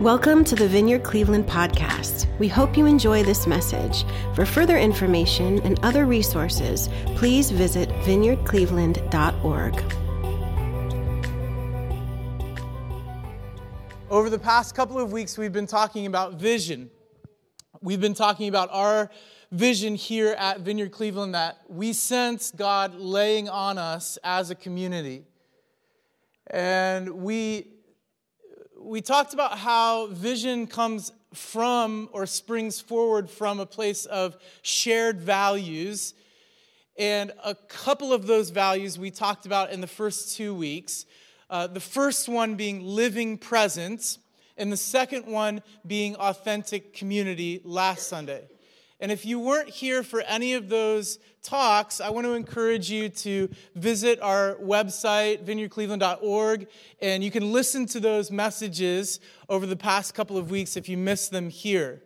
Welcome 0.00 0.44
to 0.44 0.54
the 0.54 0.66
Vineyard 0.66 1.02
Cleveland 1.02 1.46
podcast. 1.46 2.26
We 2.38 2.48
hope 2.48 2.76
you 2.76 2.86
enjoy 2.86 3.22
this 3.22 3.46
message. 3.46 4.04
For 4.34 4.44
further 4.44 4.76
information 4.76 5.60
and 5.62 5.78
other 5.84 6.04
resources, 6.04 6.88
please 7.16 7.50
visit 7.50 7.88
vineyardcleveland.org. 8.04 9.94
Over 14.10 14.30
the 14.30 14.38
past 14.38 14.74
couple 14.74 14.98
of 14.98 15.12
weeks, 15.12 15.38
we've 15.38 15.52
been 15.52 15.66
talking 15.66 16.06
about 16.06 16.34
vision. 16.34 16.90
We've 17.80 18.00
been 18.00 18.14
talking 18.14 18.48
about 18.48 18.68
our 18.72 19.10
vision 19.50 19.94
here 19.94 20.34
at 20.38 20.60
Vineyard 20.60 20.90
Cleveland 20.90 21.34
that 21.34 21.58
we 21.68 21.92
sense 21.92 22.50
God 22.50 22.94
laying 22.94 23.48
on 23.48 23.78
us 23.78 24.18
as 24.24 24.50
a 24.50 24.54
community. 24.54 25.24
And 26.48 27.22
we, 27.22 27.73
we 28.84 29.00
talked 29.00 29.32
about 29.32 29.58
how 29.58 30.08
vision 30.08 30.66
comes 30.66 31.10
from 31.32 32.08
or 32.12 32.26
springs 32.26 32.80
forward 32.80 33.30
from 33.30 33.58
a 33.58 33.66
place 33.66 34.04
of 34.04 34.36
shared 34.62 35.20
values. 35.20 36.14
And 36.98 37.32
a 37.42 37.54
couple 37.54 38.12
of 38.12 38.26
those 38.26 38.50
values 38.50 38.98
we 38.98 39.10
talked 39.10 39.46
about 39.46 39.72
in 39.72 39.80
the 39.80 39.86
first 39.86 40.36
two 40.36 40.54
weeks. 40.54 41.06
Uh, 41.48 41.66
the 41.66 41.80
first 41.80 42.28
one 42.28 42.56
being 42.56 42.84
living 42.84 43.38
presence, 43.38 44.18
and 44.56 44.70
the 44.70 44.76
second 44.76 45.26
one 45.26 45.62
being 45.86 46.14
authentic 46.16 46.92
community 46.92 47.60
last 47.64 48.08
Sunday. 48.08 48.44
And 49.00 49.10
if 49.10 49.26
you 49.26 49.40
weren't 49.40 49.68
here 49.68 50.02
for 50.02 50.20
any 50.22 50.54
of 50.54 50.68
those 50.68 51.18
talks, 51.42 52.00
I 52.00 52.10
want 52.10 52.26
to 52.26 52.34
encourage 52.34 52.90
you 52.90 53.08
to 53.08 53.50
visit 53.74 54.20
our 54.20 54.54
website, 54.56 55.44
vineyardcleveland.org, 55.44 56.68
and 57.02 57.24
you 57.24 57.30
can 57.30 57.52
listen 57.52 57.86
to 57.86 58.00
those 58.00 58.30
messages 58.30 59.20
over 59.48 59.66
the 59.66 59.76
past 59.76 60.14
couple 60.14 60.38
of 60.38 60.50
weeks 60.50 60.76
if 60.76 60.88
you 60.88 60.96
missed 60.96 61.32
them 61.32 61.50
here. 61.50 62.02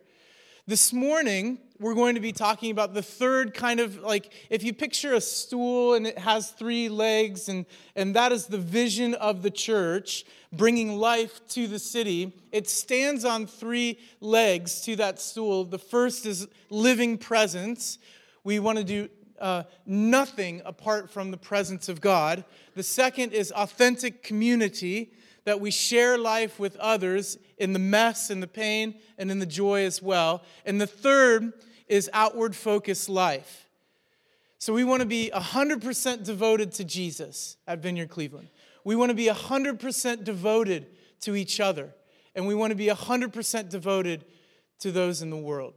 This 0.67 0.91
morning, 0.91 1.59
we're 1.79 1.95
going 1.95 2.15
to 2.15 2.21
be 2.21 2.33
talking 2.33 2.71
about 2.71 2.93
the 2.93 3.01
third 3.01 3.53
kind 3.53 3.79
of 3.79 4.01
like 4.01 4.33
if 4.49 4.63
you 4.63 4.73
picture 4.73 5.13
a 5.13 5.21
stool 5.21 5.93
and 5.93 6.05
it 6.05 6.17
has 6.17 6.51
three 6.51 6.89
legs 6.89 7.47
and 7.47 7.65
and 7.95 8.15
that 8.15 8.31
is 8.31 8.47
the 8.47 8.57
vision 8.57 9.13
of 9.15 9.41
the 9.41 9.51
church 9.51 10.25
bringing 10.51 10.97
life 10.97 11.39
to 11.47 11.67
the 11.67 11.79
city 11.79 12.33
it 12.51 12.67
stands 12.67 13.25
on 13.25 13.45
three 13.45 13.99
legs 14.19 14.81
to 14.81 14.95
that 14.97 15.19
stool. 15.19 15.65
The 15.65 15.79
first 15.79 16.25
is 16.25 16.47
living 16.69 17.17
presence. 17.17 17.99
We 18.43 18.59
want 18.59 18.77
to 18.79 18.83
do 18.83 19.09
uh, 19.39 19.63
nothing 19.85 20.61
apart 20.65 21.09
from 21.09 21.31
the 21.31 21.37
presence 21.37 21.89
of 21.89 22.01
god. 22.01 22.43
The 22.75 22.83
second 22.83 23.33
is 23.33 23.51
authentic 23.51 24.23
community 24.23 25.13
that 25.45 25.61
we 25.61 25.71
share 25.71 26.17
life 26.17 26.59
with 26.59 26.75
others 26.77 27.37
in 27.57 27.73
the 27.73 27.79
mess 27.79 28.29
and 28.29 28.43
the 28.43 28.47
pain 28.47 28.95
and 29.17 29.31
in 29.31 29.39
the 29.39 29.45
joy 29.45 29.85
as 29.85 30.01
well. 30.01 30.43
And 30.65 30.79
the 30.81 30.87
third 30.87 31.53
is 31.89 32.09
outward 32.13 32.55
focused 32.55 33.09
life. 33.09 33.65
So 34.59 34.73
we 34.73 34.83
want 34.83 35.01
to 35.01 35.07
be 35.07 35.31
100% 35.33 36.23
devoted 36.23 36.71
to 36.73 36.83
Jesus 36.83 37.57
at 37.67 37.79
Vineyard 37.79 38.09
Cleveland. 38.09 38.49
We 38.83 38.95
want 38.95 39.09
to 39.09 39.15
be 39.15 39.27
100% 39.27 40.23
devoted 40.23 40.87
to 41.21 41.35
each 41.35 41.59
other. 41.59 41.93
And 42.35 42.47
we 42.47 42.55
want 42.55 42.71
to 42.71 42.75
be 42.75 42.87
100% 42.87 43.69
devoted 43.69 44.25
to 44.79 44.91
those 44.91 45.21
in 45.21 45.29
the 45.29 45.37
world. 45.37 45.73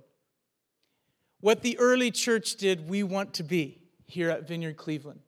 What 1.41 1.63
the 1.63 1.79
early 1.79 2.11
church 2.11 2.57
did, 2.57 2.89
we 2.89 3.03
want 3.03 3.35
to 3.35 3.43
be 3.43 3.81
here 4.07 4.31
at 4.31 4.47
Vineyard 4.47 4.77
Cleveland. 4.77 5.21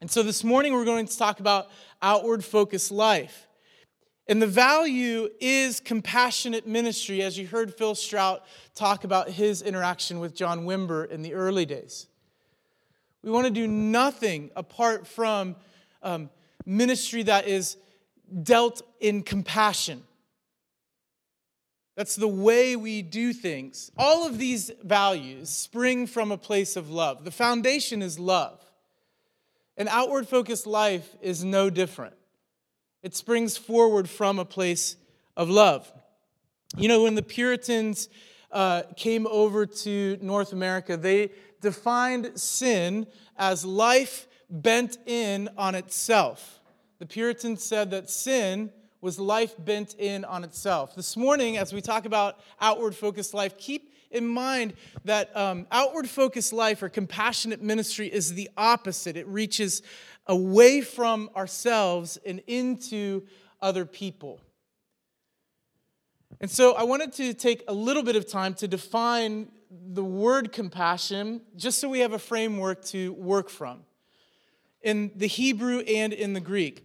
And 0.00 0.10
so 0.10 0.22
this 0.22 0.44
morning 0.44 0.72
we're 0.72 0.84
going 0.84 1.06
to 1.06 1.18
talk 1.18 1.40
about 1.40 1.68
outward 2.00 2.44
focused 2.44 2.90
life. 2.90 3.46
And 4.28 4.42
the 4.42 4.46
value 4.46 5.28
is 5.40 5.78
compassionate 5.78 6.66
ministry, 6.66 7.22
as 7.22 7.38
you 7.38 7.46
heard 7.46 7.72
Phil 7.74 7.94
Strout 7.94 8.44
talk 8.74 9.04
about 9.04 9.30
his 9.30 9.62
interaction 9.62 10.18
with 10.18 10.34
John 10.34 10.64
Wimber 10.64 11.08
in 11.08 11.22
the 11.22 11.34
early 11.34 11.64
days. 11.64 12.08
We 13.22 13.30
want 13.30 13.46
to 13.46 13.52
do 13.52 13.68
nothing 13.68 14.50
apart 14.56 15.06
from 15.06 15.56
um, 16.02 16.30
ministry 16.64 17.22
that 17.24 17.46
is 17.46 17.76
dealt 18.42 18.82
in 19.00 19.22
compassion. 19.22 20.02
That's 21.96 22.16
the 22.16 22.28
way 22.28 22.76
we 22.76 23.02
do 23.02 23.32
things. 23.32 23.90
All 23.96 24.26
of 24.26 24.38
these 24.38 24.70
values 24.82 25.48
spring 25.48 26.06
from 26.06 26.30
a 26.30 26.36
place 26.36 26.76
of 26.76 26.90
love. 26.90 27.24
The 27.24 27.30
foundation 27.30 28.02
is 28.02 28.18
love. 28.18 28.60
An 29.76 29.88
outward 29.88 30.28
focused 30.28 30.66
life 30.66 31.16
is 31.22 31.42
no 31.42 31.70
different. 31.70 32.14
It 33.06 33.14
springs 33.14 33.56
forward 33.56 34.10
from 34.10 34.40
a 34.40 34.44
place 34.44 34.96
of 35.36 35.48
love. 35.48 35.92
You 36.76 36.88
know, 36.88 37.04
when 37.04 37.14
the 37.14 37.22
Puritans 37.22 38.08
uh, 38.50 38.82
came 38.96 39.28
over 39.28 39.64
to 39.64 40.18
North 40.20 40.52
America, 40.52 40.96
they 40.96 41.30
defined 41.60 42.32
sin 42.34 43.06
as 43.38 43.64
life 43.64 44.26
bent 44.50 44.98
in 45.06 45.48
on 45.56 45.76
itself. 45.76 46.58
The 46.98 47.06
Puritans 47.06 47.62
said 47.62 47.92
that 47.92 48.10
sin 48.10 48.72
was 49.00 49.20
life 49.20 49.54
bent 49.56 49.94
in 50.00 50.24
on 50.24 50.42
itself. 50.42 50.96
This 50.96 51.16
morning, 51.16 51.58
as 51.58 51.72
we 51.72 51.80
talk 51.80 52.06
about 52.06 52.40
outward 52.60 52.96
focused 52.96 53.34
life, 53.34 53.56
keep 53.56 53.94
in 54.10 54.26
mind 54.26 54.72
that 55.04 55.36
um, 55.36 55.68
outward 55.70 56.08
focused 56.08 56.52
life 56.52 56.82
or 56.82 56.88
compassionate 56.88 57.62
ministry 57.62 58.12
is 58.12 58.34
the 58.34 58.50
opposite. 58.56 59.16
It 59.16 59.28
reaches 59.28 59.82
away 60.26 60.80
from 60.80 61.30
ourselves 61.36 62.18
and 62.24 62.40
into 62.46 63.22
other 63.60 63.84
people. 63.84 64.40
And 66.40 66.50
so 66.50 66.74
I 66.74 66.82
wanted 66.82 67.12
to 67.14 67.32
take 67.34 67.64
a 67.68 67.72
little 67.72 68.02
bit 68.02 68.16
of 68.16 68.28
time 68.28 68.54
to 68.54 68.68
define 68.68 69.48
the 69.70 70.04
word 70.04 70.52
compassion, 70.52 71.40
just 71.56 71.78
so 71.78 71.88
we 71.88 72.00
have 72.00 72.12
a 72.12 72.18
framework 72.18 72.84
to 72.86 73.12
work 73.14 73.48
from 73.48 73.80
in 74.82 75.10
the 75.16 75.26
Hebrew 75.26 75.80
and 75.80 76.12
in 76.12 76.32
the 76.32 76.40
Greek. 76.40 76.84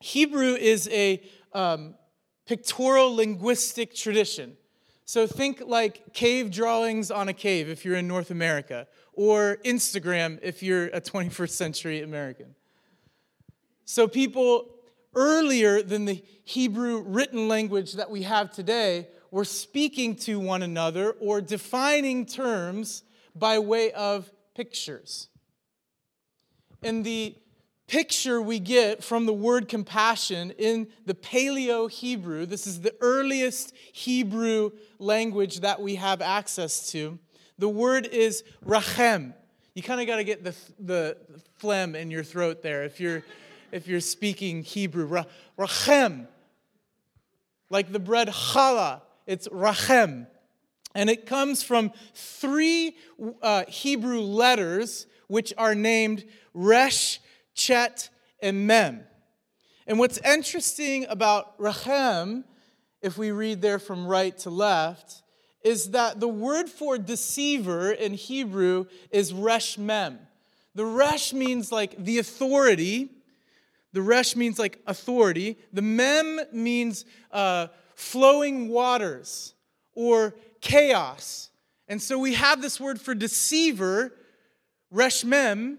Hebrew 0.00 0.54
is 0.54 0.88
a 0.88 1.22
um, 1.52 1.94
pictorial 2.46 3.14
linguistic 3.14 3.94
tradition. 3.94 4.56
So 5.04 5.26
think 5.26 5.62
like 5.66 6.14
cave 6.14 6.50
drawings 6.50 7.10
on 7.10 7.28
a 7.28 7.32
cave 7.32 7.68
if 7.68 7.84
you're 7.84 7.96
in 7.96 8.08
North 8.08 8.30
America, 8.30 8.86
or 9.12 9.58
Instagram 9.64 10.38
if 10.42 10.62
you're 10.62 10.86
a 10.86 11.00
21st 11.00 11.50
century 11.50 12.02
American. 12.02 12.54
So, 13.92 14.06
people 14.06 14.68
earlier 15.16 15.82
than 15.82 16.04
the 16.04 16.22
Hebrew 16.44 17.02
written 17.02 17.48
language 17.48 17.94
that 17.94 18.08
we 18.08 18.22
have 18.22 18.52
today 18.52 19.08
were 19.32 19.44
speaking 19.44 20.14
to 20.14 20.38
one 20.38 20.62
another 20.62 21.10
or 21.18 21.40
defining 21.40 22.24
terms 22.24 23.02
by 23.34 23.58
way 23.58 23.90
of 23.90 24.30
pictures. 24.54 25.26
And 26.84 27.04
the 27.04 27.34
picture 27.88 28.40
we 28.40 28.60
get 28.60 29.02
from 29.02 29.26
the 29.26 29.32
word 29.32 29.68
compassion 29.68 30.52
in 30.52 30.86
the 31.04 31.14
Paleo 31.14 31.90
Hebrew, 31.90 32.46
this 32.46 32.68
is 32.68 32.82
the 32.82 32.94
earliest 33.00 33.74
Hebrew 33.92 34.70
language 35.00 35.62
that 35.62 35.80
we 35.80 35.96
have 35.96 36.22
access 36.22 36.92
to. 36.92 37.18
The 37.58 37.68
word 37.68 38.06
is 38.06 38.44
rachem. 38.64 39.34
You 39.74 39.82
kind 39.82 40.00
of 40.00 40.06
got 40.06 40.18
to 40.18 40.24
get 40.24 40.44
the, 40.44 40.54
the 40.78 41.16
phlegm 41.56 41.96
in 41.96 42.12
your 42.12 42.22
throat 42.22 42.62
there 42.62 42.84
if 42.84 43.00
you're 43.00 43.24
if 43.72 43.86
you're 43.86 44.00
speaking 44.00 44.62
Hebrew. 44.62 45.24
Rachem, 45.58 46.26
like 47.68 47.92
the 47.92 47.98
bread 47.98 48.28
challah, 48.28 49.02
it's 49.26 49.48
rachem. 49.48 50.26
And 50.94 51.08
it 51.08 51.26
comes 51.26 51.62
from 51.62 51.92
three 52.14 52.96
uh, 53.42 53.64
Hebrew 53.68 54.20
letters 54.20 55.06
which 55.28 55.52
are 55.56 55.74
named 55.74 56.24
Resh, 56.52 57.20
Chet, 57.54 58.08
and 58.42 58.66
Mem. 58.66 59.04
And 59.86 59.98
what's 59.98 60.18
interesting 60.18 61.06
about 61.08 61.58
rachem, 61.58 62.44
if 63.02 63.16
we 63.16 63.30
read 63.30 63.62
there 63.62 63.78
from 63.78 64.06
right 64.06 64.36
to 64.38 64.50
left, 64.50 65.22
is 65.62 65.90
that 65.90 66.20
the 66.20 66.28
word 66.28 66.68
for 66.68 66.98
deceiver 66.98 67.90
in 67.90 68.14
Hebrew 68.14 68.86
is 69.10 69.32
resh 69.32 69.78
mem. 69.78 70.18
The 70.74 70.84
resh 70.84 71.32
means 71.32 71.70
like 71.70 72.02
the 72.02 72.18
authority, 72.18 73.10
the 73.92 74.02
resh 74.02 74.36
means 74.36 74.58
like 74.58 74.78
authority. 74.86 75.58
The 75.72 75.82
mem 75.82 76.40
means 76.52 77.04
uh, 77.32 77.68
flowing 77.94 78.68
waters 78.68 79.54
or 79.94 80.34
chaos. 80.60 81.50
And 81.88 82.00
so 82.00 82.18
we 82.18 82.34
have 82.34 82.62
this 82.62 82.78
word 82.78 83.00
for 83.00 83.14
deceiver, 83.14 84.12
resh 84.90 85.24
mem, 85.24 85.78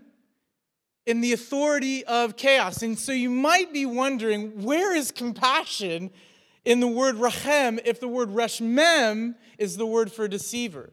in 1.05 1.21
the 1.21 1.33
authority 1.33 2.03
of 2.05 2.37
chaos. 2.37 2.83
And 2.83 2.97
so 2.99 3.11
you 3.11 3.29
might 3.29 3.73
be 3.73 3.85
wondering 3.85 4.61
where 4.63 4.95
is 4.95 5.11
compassion 5.11 6.11
in 6.63 6.79
the 6.79 6.87
word 6.87 7.15
rachem 7.15 7.79
if 7.85 7.99
the 7.99 8.07
word 8.07 8.29
reshmem 8.29 9.35
is 9.57 9.77
the 9.77 9.85
word 9.85 10.11
for 10.11 10.27
deceiver? 10.27 10.91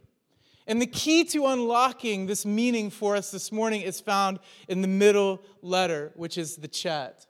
And 0.69 0.83
the 0.83 0.87
key 0.87 1.25
to 1.25 1.47
unlocking 1.47 2.27
this 2.27 2.45
meaning 2.45 2.91
for 2.91 3.17
us 3.17 3.31
this 3.31 3.51
morning 3.51 3.81
is 3.81 4.01
found 4.01 4.39
in 4.69 4.83
the 4.83 4.89
middle 4.89 5.43
letter, 5.63 6.13
which 6.15 6.37
is 6.37 6.57
the 6.57 6.69
chet. 6.69 7.27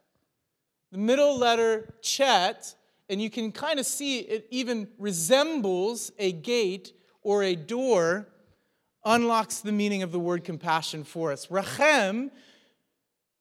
The 0.91 0.99
middle 0.99 1.39
letter, 1.39 1.95
chet, 2.03 2.75
and 3.09 3.23
you 3.23 3.31
can 3.31 3.53
kind 3.53 3.79
of 3.79 3.87
see 3.87 4.19
it 4.19 4.49
even 4.51 4.89
resembles 4.99 6.11
a 6.19 6.33
gate 6.33 6.93
or 7.23 7.45
a 7.45 7.55
door, 7.55 8.27
unlocks 9.05 9.61
the 9.61 9.71
meaning 9.71 10.03
of 10.03 10.11
the 10.11 10.19
word 10.19 10.43
compassion 10.43 11.05
for 11.05 11.31
us. 11.31 11.47
Rachem 11.47 12.33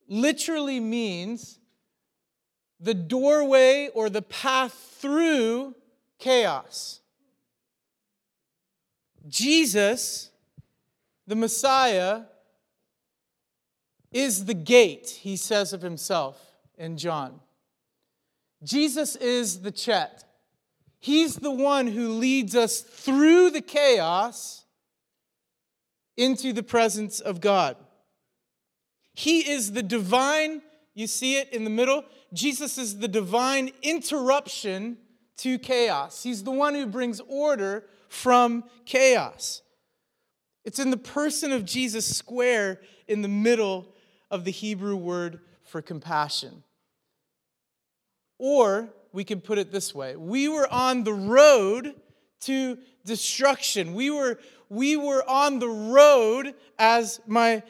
literally 0.08 0.80
means 0.80 1.58
the 2.80 2.94
doorway 2.94 3.90
or 3.96 4.12
the 4.12 4.22
path 4.22 4.74
through 5.00 5.74
chaos. 6.20 7.02
Jesus, 9.28 10.32
the 11.26 11.36
Messiah, 11.36 12.22
is 14.12 14.46
the 14.46 14.54
gate, 14.54 15.20
he 15.22 15.36
says 15.36 15.74
of 15.74 15.82
himself 15.82 16.40
in 16.78 16.98
John. 16.98 17.40
Jesus 18.64 19.16
is 19.16 19.62
the 19.62 19.72
Chet. 19.72 20.24
He's 21.00 21.36
the 21.36 21.52
one 21.52 21.88
who 21.88 22.10
leads 22.14 22.56
us 22.56 22.82
through 22.82 23.52
the 23.52 23.62
chaos 23.62 24.66
into 26.16 26.54
the 26.54 26.64
presence 26.64 27.20
of 27.20 27.40
God. 27.40 27.78
He 29.14 29.50
is 29.50 29.74
the 29.74 29.84
divine, 29.84 30.62
you 30.96 31.08
see 31.08 31.38
it 31.38 31.54
in 31.54 31.64
the 31.64 31.70
middle? 31.70 32.06
Jesus 32.34 32.78
is 32.78 32.98
the 32.98 33.08
divine 33.08 33.72
interruption 33.82 34.98
to 35.38 35.60
chaos. 35.60 36.24
He's 36.24 36.44
the 36.44 36.52
one 36.52 36.76
who 36.76 36.86
brings 36.86 37.22
order 37.28 37.86
from 38.10 38.64
chaos. 38.86 39.62
It's 40.66 40.80
in 40.80 40.92
the 40.92 40.98
person 40.98 41.52
of 41.52 41.66
Jesus 41.66 42.18
square 42.18 42.82
in 43.08 43.22
the 43.22 43.28
middle 43.28 43.88
of 44.30 44.44
the 44.44 44.52
Hebrew 44.52 44.96
word 44.96 45.40
for 45.64 45.82
compassion. 45.82 46.64
Or 48.38 48.90
we 49.14 49.24
could 49.24 49.44
put 49.44 49.58
it 49.58 49.72
this 49.72 49.96
way 49.96 50.16
we 50.16 50.48
were 50.50 50.72
on 50.72 51.04
the 51.04 51.14
road 51.14 51.96
to 52.42 52.78
destruction. 53.06 53.94
We 53.94 54.12
were, 54.12 54.40
we 54.70 54.96
were 54.96 55.28
on 55.28 55.60
the 55.60 55.70
road, 55.70 56.54
as 56.78 57.20
my 57.26 57.64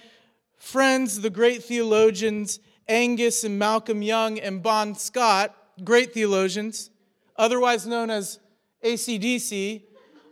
friends, 0.58 1.22
the 1.22 1.30
great 1.30 1.64
theologians, 1.64 2.60
Angus 2.88 3.44
and 3.44 3.58
Malcolm 3.58 4.02
Young 4.02 4.40
and 4.40 4.62
Bon 4.62 4.96
Scott, 4.96 5.56
great 5.84 6.14
theologians, 6.14 6.90
otherwise 7.38 7.86
known 7.86 8.10
as 8.10 8.40
ACDC, 8.84 9.84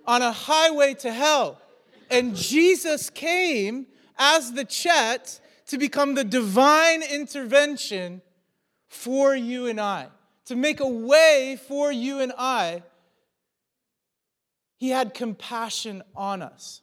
on 0.06 0.22
a 0.22 0.31
highway 0.31 0.94
to 0.96 1.12
hell. 1.12 1.62
And 2.10 2.36
Jesus 2.36 3.10
came 3.10 3.88
as 4.18 4.54
the 4.54 4.66
Chet 4.66 5.40
to 5.68 5.78
become 5.78 6.16
the 6.16 6.24
divine 6.24 7.02
intervention 7.02 8.22
for 8.88 9.36
you 9.36 9.68
and 9.68 9.80
I, 9.80 10.07
to 10.46 10.56
make 10.56 10.80
a 10.80 10.88
way 10.88 11.60
for 11.68 11.92
you 11.92 12.19
and 12.19 12.31
I. 12.38 12.84
He 14.78 14.90
had 14.90 15.13
compassion 15.13 16.04
on 16.16 16.42
us. 16.42 16.81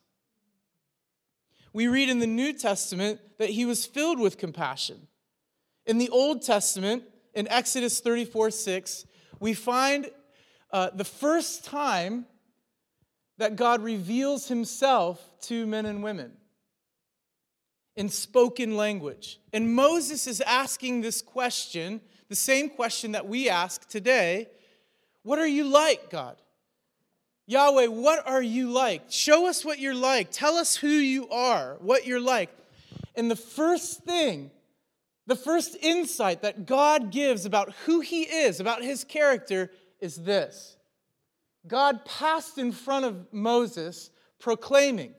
We 1.73 1.87
read 1.87 2.09
in 2.09 2.19
the 2.19 2.27
New 2.27 2.53
Testament 2.53 3.21
that 3.39 3.51
he 3.51 3.65
was 3.65 3.87
filled 3.87 4.19
with 4.19 4.37
compassion. 4.37 5.07
In 5.87 5.99
the 5.99 6.11
Old 6.11 6.43
Testament, 6.43 7.05
in 7.35 7.49
Exodus 7.49 8.01
34 8.01 8.51
6, 8.51 9.07
we 9.43 9.55
find 9.55 10.09
uh, 10.71 10.91
the 10.95 11.05
first 11.05 11.65
time 11.65 12.27
that 13.39 13.57
God 13.57 13.83
reveals 13.83 14.47
himself 14.47 15.21
to 15.43 15.67
men 15.67 15.85
and 15.85 16.01
women 16.01 16.31
in 17.97 18.09
spoken 18.09 18.77
language. 18.77 19.41
And 19.53 19.75
Moses 19.75 20.29
is 20.29 20.41
asking 20.43 21.01
this 21.01 21.21
question, 21.21 22.01
the 22.29 22.37
same 22.37 22.71
question 22.71 23.13
that 23.13 23.27
we 23.27 23.49
ask 23.49 23.89
today 23.89 24.49
What 25.25 25.41
are 25.41 25.47
you 25.47 25.65
like, 25.65 26.09
God? 26.09 26.37
Yahweh, 27.49 27.89
what 27.89 28.25
are 28.25 28.41
you 28.41 28.71
like? 28.71 29.03
Show 29.09 29.49
us 29.49 29.65
what 29.65 29.81
you're 29.81 29.93
like. 29.93 30.31
Tell 30.31 30.55
us 30.55 30.77
who 30.77 30.87
you 30.87 31.29
are, 31.31 31.79
what 31.81 32.07
you're 32.07 32.21
like. 32.21 32.51
And 33.17 33.29
the 33.29 33.37
first 33.37 34.05
thing, 34.05 34.53
the 35.27 35.37
first 35.37 35.77
insight 35.81 36.43
that 36.43 36.67
God 36.67 37.11
gives 37.11 37.47
about 37.47 37.73
who 37.87 38.01
he 38.01 38.23
is, 38.23 38.61
about 38.61 38.83
his 38.83 39.05
character, 39.05 39.71
is 40.01 40.17
this 40.17 40.77
God 41.67 42.05
passed 42.05 42.59
in 42.59 42.73
front 42.73 43.05
of 43.05 43.33
Moses 43.33 44.11
proclaiming, 44.41 45.15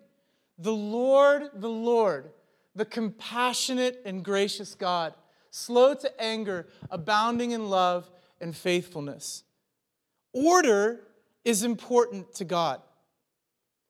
The 0.58 0.74
Lord, 0.74 1.50
the 1.54 1.70
Lord, 1.70 2.32
the 2.76 2.86
compassionate 2.86 4.02
and 4.06 4.24
gracious 4.24 4.76
God, 4.76 5.14
slow 5.52 5.94
to 5.94 6.22
anger, 6.22 6.68
abounding 6.90 7.52
in 7.52 7.70
love 7.70 8.10
and 8.42 8.56
faithfulness. 8.56 9.44
Order 10.34 11.02
is 11.46 11.64
important 11.64 12.34
to 12.36 12.46
God. 12.46 12.82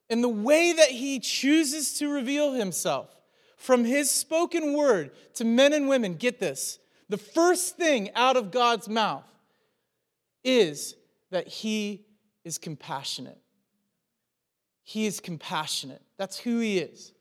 And 0.09 0.23
the 0.23 0.29
way 0.29 0.73
that 0.73 0.89
He 0.89 1.19
chooses 1.19 1.97
to 1.99 2.07
reveal 2.07 2.53
Himself 2.53 3.15
from 3.63 3.85
His 3.85 4.11
spoken 4.11 4.73
word 4.73 5.11
to 5.35 5.45
men 5.45 5.71
and 5.73 5.87
women, 5.87 6.15
get 6.15 6.39
this, 6.39 6.79
the 7.07 7.17
first 7.17 7.77
thing 7.77 8.09
out 8.13 8.35
of 8.35 8.51
God's 8.51 8.89
mouth 8.89 9.23
is 10.43 10.95
that 11.31 11.47
He 11.47 12.05
is 12.43 12.57
compassionate. 12.57 13.39
He 14.83 15.05
is 15.05 15.21
compassionate. 15.21 16.01
That's 16.17 16.37
who 16.37 16.59
He 16.59 16.79
is. 16.79 17.13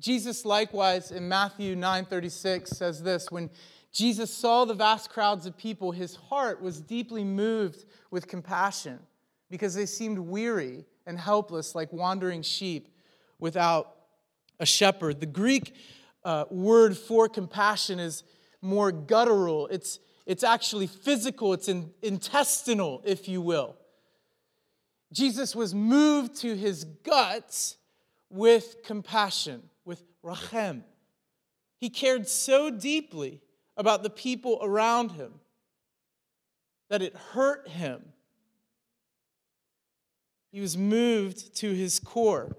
Jesus 0.00 0.44
likewise 0.44 1.10
in 1.10 1.28
Matthew 1.28 1.76
9:36 1.76 2.68
says 2.68 3.02
this, 3.02 3.30
when 3.30 3.50
Jesus 3.92 4.32
saw 4.32 4.64
the 4.64 4.74
vast 4.74 5.10
crowds 5.10 5.46
of 5.46 5.56
people, 5.56 5.92
his 5.92 6.16
heart 6.16 6.60
was 6.60 6.80
deeply 6.80 7.24
moved 7.24 7.84
with 8.10 8.28
compassion 8.28 8.98
because 9.50 9.74
they 9.74 9.86
seemed 9.86 10.18
weary 10.18 10.84
and 11.06 11.18
helpless 11.18 11.74
like 11.74 11.92
wandering 11.92 12.42
sheep 12.42 12.88
without 13.38 13.96
a 14.58 14.66
shepherd. 14.66 15.20
The 15.20 15.26
Greek 15.26 15.74
uh, 16.24 16.44
word 16.50 16.96
for 16.96 17.28
compassion 17.28 17.98
is 17.98 18.24
more 18.60 18.90
guttural. 18.92 19.68
It's, 19.68 19.98
it's 20.26 20.42
actually 20.42 20.86
physical, 20.86 21.52
it's 21.52 21.68
in, 21.68 21.92
intestinal, 22.02 23.02
if 23.04 23.28
you 23.28 23.40
will. 23.40 23.76
Jesus 25.12 25.54
was 25.54 25.74
moved 25.74 26.36
to 26.40 26.56
his 26.56 26.84
guts 26.84 27.76
with 28.28 28.82
compassion 28.84 29.62
with 29.84 30.02
rachem. 30.24 30.82
He 31.78 31.90
cared 31.90 32.28
so 32.28 32.70
deeply 32.70 33.40
about 33.76 34.02
the 34.02 34.10
people 34.10 34.58
around 34.62 35.12
him 35.12 35.34
that 36.88 37.02
it 37.02 37.14
hurt 37.14 37.68
him. 37.68 38.02
He 40.50 40.60
was 40.60 40.76
moved 40.76 41.54
to 41.56 41.72
his 41.72 42.00
core 42.00 42.56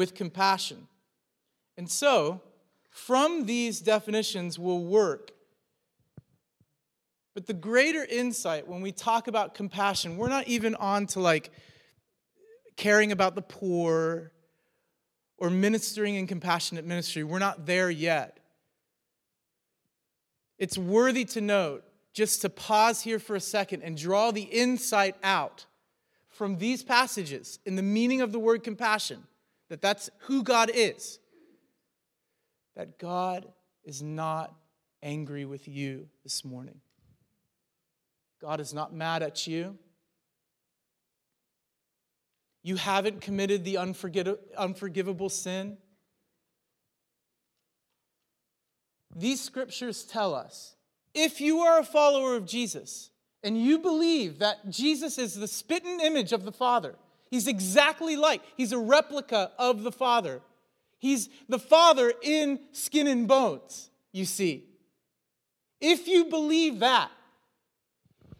with 0.00 0.14
compassion. 0.14 0.88
And 1.76 1.90
so, 1.90 2.40
from 2.88 3.44
these 3.44 3.80
definitions 3.80 4.58
will 4.58 4.82
work. 4.82 5.32
But 7.34 7.46
the 7.46 7.52
greater 7.52 8.02
insight 8.06 8.66
when 8.66 8.80
we 8.80 8.92
talk 8.92 9.28
about 9.28 9.54
compassion, 9.54 10.16
we're 10.16 10.30
not 10.30 10.48
even 10.48 10.74
on 10.76 11.06
to 11.08 11.20
like 11.20 11.50
caring 12.78 13.12
about 13.12 13.34
the 13.34 13.42
poor 13.42 14.32
or 15.36 15.50
ministering 15.50 16.14
in 16.14 16.26
compassionate 16.26 16.86
ministry. 16.86 17.22
We're 17.22 17.38
not 17.38 17.66
there 17.66 17.90
yet. 17.90 18.40
It's 20.56 20.78
worthy 20.78 21.26
to 21.26 21.42
note, 21.42 21.84
just 22.14 22.40
to 22.40 22.48
pause 22.48 23.02
here 23.02 23.18
for 23.18 23.36
a 23.36 23.40
second 23.40 23.82
and 23.82 23.98
draw 23.98 24.30
the 24.30 24.44
insight 24.44 25.16
out 25.22 25.66
from 26.30 26.56
these 26.56 26.82
passages 26.82 27.58
in 27.66 27.76
the 27.76 27.82
meaning 27.82 28.22
of 28.22 28.32
the 28.32 28.38
word 28.38 28.64
compassion, 28.64 29.26
that 29.70 29.80
that's 29.80 30.10
who 30.18 30.42
God 30.42 30.70
is. 30.74 31.18
That 32.76 32.98
God 32.98 33.46
is 33.84 34.02
not 34.02 34.54
angry 35.02 35.46
with 35.46 35.66
you 35.66 36.08
this 36.22 36.44
morning. 36.44 36.80
God 38.42 38.60
is 38.60 38.74
not 38.74 38.92
mad 38.92 39.22
at 39.22 39.46
you. 39.46 39.78
You 42.62 42.76
haven't 42.76 43.22
committed 43.22 43.64
the 43.64 43.78
unforgivable 43.78 45.28
sin. 45.30 45.78
These 49.16 49.40
scriptures 49.40 50.04
tell 50.04 50.34
us 50.34 50.74
if 51.14 51.40
you 51.40 51.60
are 51.60 51.78
a 51.80 51.84
follower 51.84 52.36
of 52.36 52.46
Jesus 52.46 53.10
and 53.42 53.60
you 53.60 53.78
believe 53.78 54.38
that 54.40 54.68
Jesus 54.68 55.16
is 55.16 55.34
the 55.34 55.48
spitting 55.48 56.00
image 56.00 56.32
of 56.32 56.44
the 56.44 56.52
Father, 56.52 56.96
he's 57.30 57.46
exactly 57.46 58.16
like, 58.16 58.42
he's 58.56 58.72
a 58.72 58.78
replica 58.78 59.52
of 59.58 59.82
the 59.82 59.92
Father. 59.92 60.40
He's 60.98 61.28
the 61.48 61.58
Father 61.58 62.12
in 62.22 62.60
skin 62.72 63.06
and 63.06 63.26
bones, 63.26 63.90
you 64.12 64.24
see. 64.24 64.64
If 65.80 66.06
you 66.06 66.26
believe 66.26 66.80
that, 66.80 67.10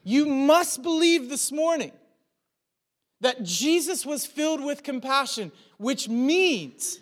you 0.04 0.26
must 0.26 0.82
believe 0.82 1.28
this 1.28 1.50
morning 1.50 1.92
that 3.20 3.42
Jesus 3.42 4.04
was 4.04 4.26
filled 4.26 4.62
with 4.62 4.82
compassion, 4.82 5.52
which 5.78 6.08
means 6.08 6.98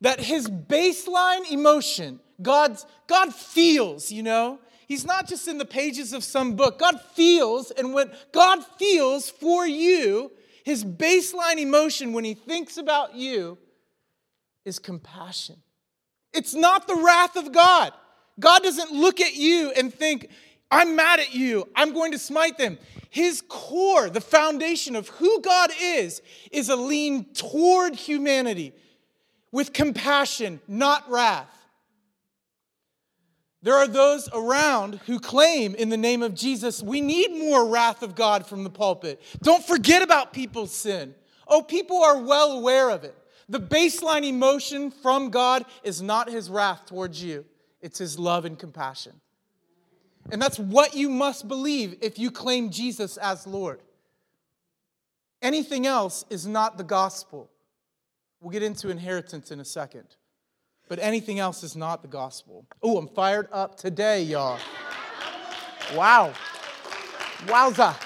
that 0.00 0.20
his 0.20 0.48
baseline 0.48 1.50
emotion, 1.50 2.20
God's, 2.42 2.86
God 3.06 3.34
feels, 3.34 4.12
you 4.12 4.22
know, 4.22 4.58
He's 4.86 5.04
not 5.04 5.26
just 5.26 5.48
in 5.48 5.58
the 5.58 5.64
pages 5.64 6.12
of 6.12 6.22
some 6.22 6.56
book. 6.56 6.78
God 6.78 7.00
feels, 7.14 7.70
and 7.70 7.94
what 7.94 8.32
God 8.32 8.64
feels 8.78 9.30
for 9.30 9.66
you, 9.66 10.30
his 10.64 10.84
baseline 10.84 11.58
emotion 11.58 12.14
when 12.14 12.24
he 12.24 12.34
thinks 12.34 12.78
about 12.78 13.14
you 13.14 13.58
is 14.64 14.78
compassion. 14.78 15.56
It's 16.32 16.54
not 16.54 16.88
the 16.88 16.96
wrath 16.96 17.36
of 17.36 17.52
God. 17.52 17.92
God 18.40 18.62
doesn't 18.62 18.90
look 18.90 19.20
at 19.20 19.34
you 19.34 19.72
and 19.76 19.92
think, 19.92 20.30
I'm 20.70 20.96
mad 20.96 21.20
at 21.20 21.34
you, 21.34 21.68
I'm 21.76 21.92
going 21.92 22.12
to 22.12 22.18
smite 22.18 22.56
them. 22.56 22.78
His 23.10 23.42
core, 23.46 24.08
the 24.08 24.22
foundation 24.22 24.96
of 24.96 25.08
who 25.08 25.40
God 25.42 25.70
is, 25.80 26.22
is 26.50 26.70
a 26.70 26.76
lean 26.76 27.26
toward 27.34 27.94
humanity 27.94 28.72
with 29.52 29.74
compassion, 29.74 30.60
not 30.66 31.08
wrath. 31.08 31.63
There 33.64 33.76
are 33.76 33.88
those 33.88 34.28
around 34.34 35.00
who 35.06 35.18
claim 35.18 35.74
in 35.74 35.88
the 35.88 35.96
name 35.96 36.22
of 36.22 36.34
Jesus, 36.34 36.82
we 36.82 37.00
need 37.00 37.30
more 37.30 37.66
wrath 37.66 38.02
of 38.02 38.14
God 38.14 38.46
from 38.46 38.62
the 38.62 38.68
pulpit. 38.68 39.22
Don't 39.42 39.64
forget 39.64 40.02
about 40.02 40.34
people's 40.34 40.70
sin. 40.70 41.14
Oh, 41.48 41.62
people 41.62 42.02
are 42.02 42.18
well 42.18 42.52
aware 42.52 42.90
of 42.90 43.04
it. 43.04 43.16
The 43.48 43.60
baseline 43.60 44.26
emotion 44.26 44.90
from 44.90 45.30
God 45.30 45.64
is 45.82 46.02
not 46.02 46.28
his 46.28 46.50
wrath 46.50 46.84
towards 46.84 47.24
you, 47.24 47.46
it's 47.80 47.98
his 47.98 48.18
love 48.18 48.44
and 48.44 48.58
compassion. 48.58 49.14
And 50.30 50.42
that's 50.42 50.58
what 50.58 50.94
you 50.94 51.08
must 51.08 51.48
believe 51.48 51.96
if 52.02 52.18
you 52.18 52.30
claim 52.30 52.68
Jesus 52.68 53.16
as 53.16 53.46
Lord. 53.46 53.80
Anything 55.40 55.86
else 55.86 56.26
is 56.28 56.46
not 56.46 56.76
the 56.76 56.84
gospel. 56.84 57.50
We'll 58.42 58.52
get 58.52 58.62
into 58.62 58.90
inheritance 58.90 59.50
in 59.50 59.58
a 59.58 59.64
second. 59.64 60.16
But 60.88 60.98
anything 61.00 61.38
else 61.38 61.62
is 61.62 61.76
not 61.76 62.02
the 62.02 62.08
gospel. 62.08 62.66
Oh, 62.82 62.98
I'm 62.98 63.08
fired 63.08 63.48
up 63.50 63.76
today, 63.76 64.22
y'all. 64.22 64.58
Wow. 65.94 66.32
Wowza. 67.46 67.96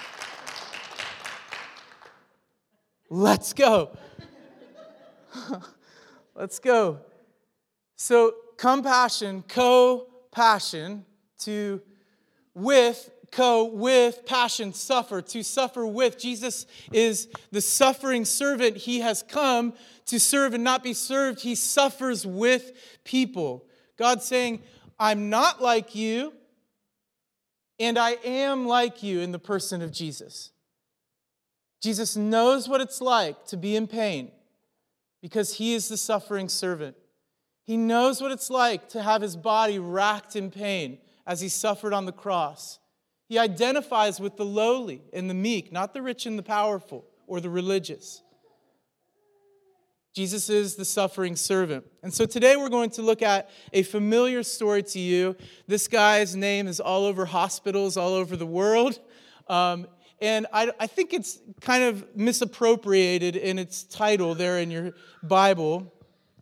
Let's 3.11 3.52
go. 3.52 3.97
Let's 6.35 6.58
go. 6.58 7.00
So, 7.97 8.35
compassion, 8.56 9.42
co 9.49 10.06
passion, 10.30 11.04
to 11.40 11.80
with, 12.54 13.11
co 13.30 13.64
with, 13.64 14.26
passion, 14.26 14.73
suffer, 14.73 15.20
to 15.23 15.42
suffer 15.42 15.87
with. 15.87 16.18
Jesus 16.18 16.66
is 16.92 17.28
the 17.50 17.61
suffering 17.61 18.25
servant. 18.25 18.76
He 18.76 19.00
has 19.00 19.23
come 19.23 19.75
to 20.06 20.18
serve 20.18 20.54
and 20.54 20.64
not 20.64 20.82
be 20.82 20.94
served. 20.94 21.40
He 21.40 21.54
suffers 21.54 22.26
with 22.26 22.73
people. 23.04 23.66
God 23.97 24.23
saying, 24.23 24.62
I'm 24.99 25.30
not 25.30 25.62
like 25.62 25.94
you, 25.94 26.32
and 27.78 27.99
I 27.99 28.12
am 28.25 28.66
like 28.66 29.02
you 29.02 29.20
in 29.20 29.32
the 29.32 29.38
person 29.38 29.82
of 29.82 29.92
Jesus. 29.92 30.50
Jesus 31.80 32.16
knows 32.16 32.68
what 32.68 32.80
it's 32.80 33.00
like 33.00 33.47
to 33.47 33.56
be 33.56 33.76
in 33.76 33.87
pain 33.87 34.32
because 35.23 35.54
he 35.54 35.75
is 35.75 35.88
the 35.88 35.97
suffering 35.97 36.49
servant. 36.49 36.97
He 37.64 37.76
knows 37.76 38.20
what 38.20 38.32
it's 38.32 38.50
like 38.50 38.88
to 38.90 39.02
have 39.02 39.23
his 39.23 39.37
body 39.37 39.78
racked 39.78 40.35
in 40.35 40.50
pain 40.50 40.99
as 41.26 41.40
he 41.40 41.49
suffered 41.49 41.92
on 41.92 42.06
the 42.06 42.12
cross. 42.12 42.78
He 43.28 43.38
identifies 43.38 44.18
with 44.20 44.37
the 44.37 44.44
lowly 44.44 45.02
and 45.12 45.28
the 45.28 45.35
meek, 45.35 45.70
not 45.70 45.92
the 45.92 46.00
rich 46.00 46.25
and 46.25 46.38
the 46.38 46.42
powerful 46.42 47.04
or 47.26 47.40
the 47.40 47.50
religious. 47.50 48.23
Jesus 50.14 50.49
is 50.49 50.75
the 50.75 50.85
suffering 50.85 51.37
servant. 51.37 51.85
And 52.02 52.12
so 52.12 52.25
today 52.26 52.56
we're 52.56 52.70
going 52.70 52.90
to 52.90 53.02
look 53.02 53.23
at 53.23 53.50
a 53.73 53.82
familiar 53.82 54.42
story 54.42 54.82
to 54.82 54.99
you. 54.99 55.37
This 55.66 55.87
guy's 55.87 56.35
name 56.35 56.66
is 56.66 56.80
all 56.80 57.04
over 57.04 57.26
hospitals 57.26 57.97
all 57.97 58.14
over 58.14 58.35
the 58.35 58.47
world. 58.47 58.99
Um, 59.47 59.87
and 60.20 60.47
I, 60.52 60.73
I 60.80 60.87
think 60.87 61.12
it's 61.12 61.38
kind 61.61 61.85
of 61.85 62.16
misappropriated 62.16 63.37
in 63.37 63.58
its 63.58 63.85
title 63.85 64.35
there 64.35 64.58
in 64.58 64.70
your 64.70 64.92
Bible. 65.23 65.92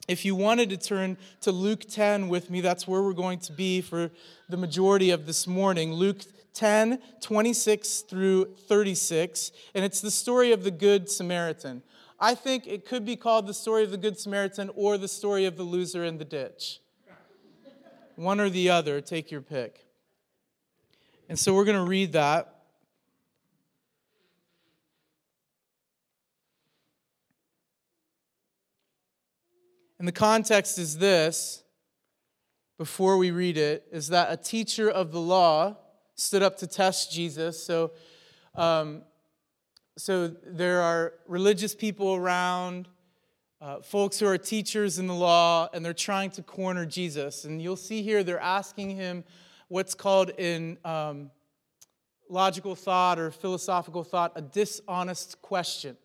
If 0.09 0.25
you 0.25 0.37
wanted 0.37 0.71
to 0.71 0.77
turn 0.77 1.19
to 1.41 1.51
Luke 1.51 1.85
10 1.87 2.29
with 2.29 2.49
me, 2.49 2.61
that's 2.61 2.87
where 2.87 3.03
we're 3.03 3.13
going 3.13 3.41
to 3.41 3.53
be 3.53 3.81
for 3.81 4.11
the 4.49 4.57
majority 4.57 5.11
of 5.11 5.27
this 5.27 5.47
morning. 5.47 5.93
Luke 5.93 6.23
10, 6.57 6.99
26 7.21 8.01
through 8.01 8.57
36. 8.67 9.53
And 9.75 9.85
it's 9.85 10.01
the 10.01 10.11
story 10.11 10.53
of 10.53 10.65
the 10.65 10.71
Good 10.71 11.11
Samaritan. 11.11 11.83
I 12.19 12.35
think 12.35 12.67
it 12.67 12.87
could 12.87 13.05
be 13.05 13.15
called 13.15 13.47
the 13.47 13.55
story 13.55 13.85
of 13.85 13.91
the 13.91 13.99
Good 13.99 14.19
Samaritan 14.19 14.71
or 14.75 14.97
the 14.97 15.07
story 15.07 15.45
of 15.45 15.57
the 15.57 15.63
loser 15.63 16.03
in 16.03 16.17
the 16.17 16.25
ditch. 16.25 16.81
One 18.17 18.41
or 18.41 18.49
the 18.49 18.71
other, 18.71 19.03
take 19.03 19.31
your 19.31 19.43
pick. 19.43 19.85
And 21.29 21.39
so 21.39 21.53
we're 21.55 21.67
going 21.67 21.77
to 21.77 21.89
read 21.89 22.13
that. 22.13 22.55
And 29.99 30.09
the 30.09 30.13
context 30.13 30.79
is 30.79 30.97
this 30.97 31.63
before 32.79 33.19
we 33.19 33.31
read 33.31 33.59
it 33.59 33.87
is 33.91 34.09
that 34.09 34.31
a 34.31 34.37
teacher 34.37 34.91
of 34.91 35.13
the 35.13 35.21
law 35.21 35.77
stood 36.17 36.43
up 36.43 36.57
to 36.59 36.67
test 36.67 37.13
Jesus. 37.13 37.63
So, 37.63 37.93
um, 38.55 39.03
so 39.97 40.29
there 40.29 40.83
are 40.83 41.15
religious 41.27 41.75
people 41.75 42.15
around, 42.15 42.89
uh, 43.61 43.81
folks 43.81 44.19
who 44.19 44.27
are 44.27 44.37
teachers 44.37 44.99
in 44.99 45.07
the 45.07 45.15
law, 45.15 45.69
and 45.73 45.85
they're 45.85 45.95
trying 45.95 46.31
to 46.33 46.43
corner 46.43 46.85
Jesus. 46.85 47.45
And 47.45 47.63
you'll 47.63 47.77
see 47.77 48.03
here 48.03 48.23
they're 48.23 48.41
asking 48.41 48.91
him 48.91 49.25
what's 49.69 49.95
called 49.95 50.31
in 50.39 50.79
um, 50.85 51.31
logical 52.29 52.75
thought 52.75 53.19
or 53.19 53.31
philosophical 53.31 54.05
thought 54.05 54.33
a 54.37 54.43
dishonest 54.43 55.41
question. 55.43 55.97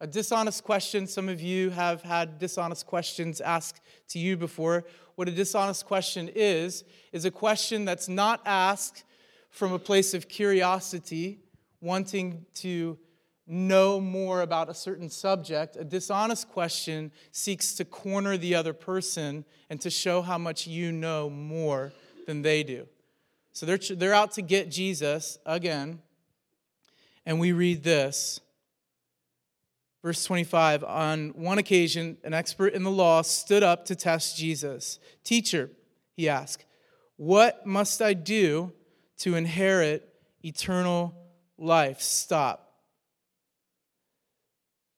A 0.00 0.06
dishonest 0.06 0.62
question, 0.62 1.06
some 1.06 1.28
of 1.28 1.40
you 1.40 1.70
have 1.70 2.02
had 2.02 2.38
dishonest 2.38 2.86
questions 2.86 3.40
asked 3.40 3.80
to 4.08 4.18
you 4.18 4.36
before. 4.36 4.84
What 5.14 5.28
a 5.28 5.30
dishonest 5.30 5.86
question 5.86 6.30
is, 6.34 6.84
is 7.12 7.24
a 7.24 7.30
question 7.30 7.86
that's 7.86 8.06
not 8.06 8.42
asked 8.44 9.04
from 9.56 9.72
a 9.72 9.78
place 9.78 10.12
of 10.12 10.28
curiosity, 10.28 11.38
wanting 11.80 12.44
to 12.52 12.98
know 13.46 13.98
more 13.98 14.42
about 14.42 14.68
a 14.68 14.74
certain 14.74 15.08
subject. 15.08 15.76
A 15.76 15.84
dishonest 15.84 16.50
question 16.50 17.10
seeks 17.32 17.74
to 17.76 17.84
corner 17.86 18.36
the 18.36 18.54
other 18.54 18.74
person 18.74 19.46
and 19.70 19.80
to 19.80 19.88
show 19.88 20.20
how 20.20 20.36
much 20.36 20.66
you 20.66 20.92
know 20.92 21.30
more 21.30 21.92
than 22.26 22.42
they 22.42 22.62
do. 22.62 22.86
So 23.54 23.64
they're, 23.64 23.78
they're 23.78 24.12
out 24.12 24.32
to 24.32 24.42
get 24.42 24.70
Jesus 24.70 25.38
again. 25.46 26.02
And 27.24 27.40
we 27.40 27.52
read 27.52 27.82
this 27.82 28.40
Verse 30.02 30.22
25 30.24 30.84
On 30.84 31.30
one 31.30 31.58
occasion, 31.58 32.18
an 32.22 32.34
expert 32.34 32.74
in 32.74 32.84
the 32.84 32.90
law 32.90 33.22
stood 33.22 33.62
up 33.62 33.86
to 33.86 33.96
test 33.96 34.36
Jesus. 34.36 35.00
Teacher, 35.24 35.70
he 36.14 36.28
asked, 36.28 36.64
What 37.16 37.66
must 37.66 38.02
I 38.02 38.12
do 38.12 38.72
to 39.18 39.34
inherit 39.34 40.08
eternal 40.44 41.14
life? 41.58 42.00
Stop. 42.00 42.66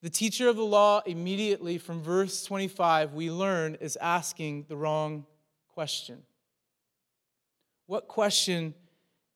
The 0.03 0.11
teacher 0.11 0.49
of 0.49 0.57
the 0.57 0.65
law, 0.65 1.03
immediately 1.07 1.77
from 1.79 2.03
verse 2.03 2.45
25, 2.45 3.15
we 3.15 3.31
learn 3.31 3.77
is 3.81 3.97
asking 4.01 4.67
the 4.69 4.77
wrong 4.77 5.27
question. 5.75 6.23
What 7.87 8.07
question 8.07 8.75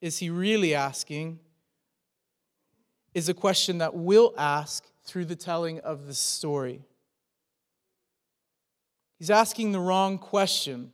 is 0.00 0.18
he 0.18 0.30
really 0.30 0.74
asking? 0.74 1.40
Is 3.14 3.28
a 3.28 3.34
question 3.34 3.78
that 3.78 3.94
we'll 3.94 4.34
ask 4.38 4.84
through 5.04 5.24
the 5.24 5.36
telling 5.36 5.80
of 5.80 6.06
the 6.06 6.14
story. 6.14 6.82
He's 9.18 9.30
asking 9.30 9.72
the 9.72 9.80
wrong 9.80 10.18
question. 10.18 10.92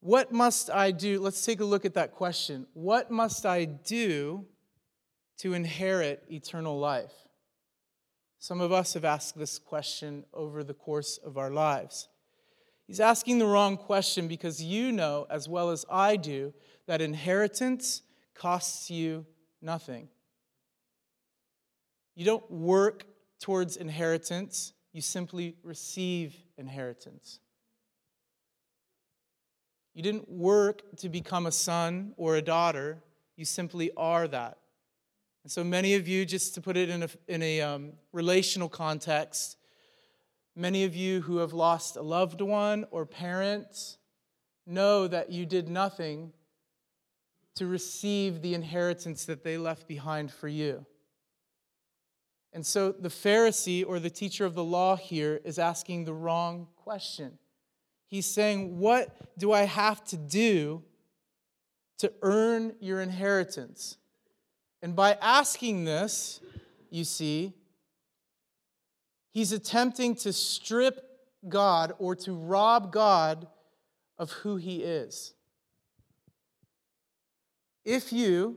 What 0.00 0.32
must 0.32 0.70
I 0.70 0.90
do? 0.90 1.20
Let's 1.20 1.44
take 1.44 1.60
a 1.60 1.64
look 1.64 1.84
at 1.84 1.94
that 1.94 2.12
question. 2.12 2.66
What 2.74 3.10
must 3.10 3.44
I 3.44 3.64
do 3.64 4.46
to 5.38 5.54
inherit 5.54 6.24
eternal 6.30 6.78
life? 6.78 7.12
Some 8.38 8.60
of 8.60 8.70
us 8.70 8.94
have 8.94 9.04
asked 9.04 9.36
this 9.36 9.58
question 9.58 10.24
over 10.32 10.62
the 10.62 10.74
course 10.74 11.18
of 11.18 11.36
our 11.36 11.50
lives. 11.50 12.08
He's 12.86 13.00
asking 13.00 13.38
the 13.38 13.46
wrong 13.46 13.76
question 13.76 14.28
because 14.28 14.62
you 14.62 14.92
know, 14.92 15.26
as 15.28 15.48
well 15.48 15.70
as 15.70 15.84
I 15.90 16.16
do, 16.16 16.54
that 16.86 17.00
inheritance 17.00 18.02
costs 18.34 18.90
you 18.90 19.26
nothing. 19.60 20.08
You 22.14 22.24
don't 22.24 22.50
work 22.50 23.04
towards 23.40 23.76
inheritance, 23.76 24.72
you 24.92 25.02
simply 25.02 25.56
receive 25.62 26.34
inheritance. 26.56 27.40
You 29.94 30.02
didn't 30.02 30.28
work 30.28 30.82
to 30.98 31.08
become 31.08 31.46
a 31.46 31.52
son 31.52 32.14
or 32.16 32.36
a 32.36 32.42
daughter, 32.42 33.02
you 33.36 33.44
simply 33.44 33.90
are 33.96 34.28
that. 34.28 34.58
And 35.44 35.50
so 35.50 35.64
many 35.64 35.94
of 35.94 36.06
you, 36.06 36.24
just 36.24 36.54
to 36.54 36.60
put 36.60 36.76
it 36.76 36.90
in 36.90 37.04
a, 37.04 37.08
in 37.26 37.42
a 37.42 37.60
um, 37.60 37.92
relational 38.12 38.68
context, 38.68 39.56
many 40.54 40.84
of 40.84 40.94
you 40.94 41.22
who 41.22 41.38
have 41.38 41.52
lost 41.52 41.96
a 41.96 42.02
loved 42.02 42.40
one 42.40 42.84
or 42.90 43.06
parents 43.06 43.98
know 44.66 45.08
that 45.08 45.30
you 45.30 45.46
did 45.46 45.68
nothing 45.68 46.32
to 47.56 47.66
receive 47.66 48.42
the 48.42 48.54
inheritance 48.54 49.24
that 49.24 49.42
they 49.42 49.56
left 49.56 49.88
behind 49.88 50.32
for 50.32 50.48
you. 50.48 50.84
And 52.52 52.64
so 52.64 52.92
the 52.92 53.08
Pharisee 53.08 53.84
or 53.86 53.98
the 53.98 54.10
teacher 54.10 54.44
of 54.44 54.54
the 54.54 54.64
law 54.64 54.96
here 54.96 55.40
is 55.44 55.58
asking 55.58 56.04
the 56.04 56.14
wrong 56.14 56.68
question. 56.76 57.38
He's 58.08 58.26
saying, 58.26 58.78
What 58.78 59.14
do 59.38 59.52
I 59.52 59.62
have 59.62 60.02
to 60.06 60.16
do 60.16 60.82
to 61.98 62.12
earn 62.22 62.74
your 62.80 63.00
inheritance? 63.00 63.98
And 64.82 64.96
by 64.96 65.16
asking 65.20 65.84
this, 65.84 66.40
you 66.90 67.04
see, 67.04 67.52
he's 69.30 69.52
attempting 69.52 70.14
to 70.16 70.32
strip 70.32 71.04
God 71.48 71.92
or 71.98 72.16
to 72.16 72.32
rob 72.32 72.92
God 72.92 73.46
of 74.18 74.32
who 74.32 74.56
he 74.56 74.82
is. 74.82 75.34
If 77.84 78.12
you, 78.12 78.56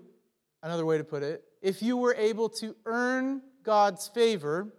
another 0.63 0.85
way 0.85 0.97
to 0.97 1.03
put 1.03 1.23
it, 1.23 1.43
if 1.61 1.81
you 1.81 1.97
were 1.97 2.15
able 2.15 2.49
to 2.49 2.75
earn 2.85 3.41
God's 3.63 4.07
favor 4.07 4.73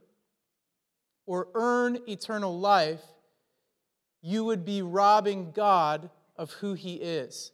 or 1.26 1.48
earn 1.54 1.98
eternal 2.08 2.58
life, 2.58 3.02
you 4.22 4.44
would 4.44 4.64
be 4.64 4.80
robbing 4.80 5.50
God 5.50 6.08
of 6.36 6.52
who 6.52 6.74
he 6.74 6.94
is. 6.94 7.50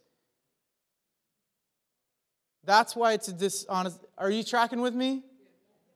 That's 2.63 2.95
why 2.95 3.13
it's 3.13 3.27
a 3.27 3.33
dishonest. 3.33 3.99
Are 4.17 4.29
you 4.29 4.43
tracking 4.43 4.81
with 4.81 4.93
me? 4.93 5.23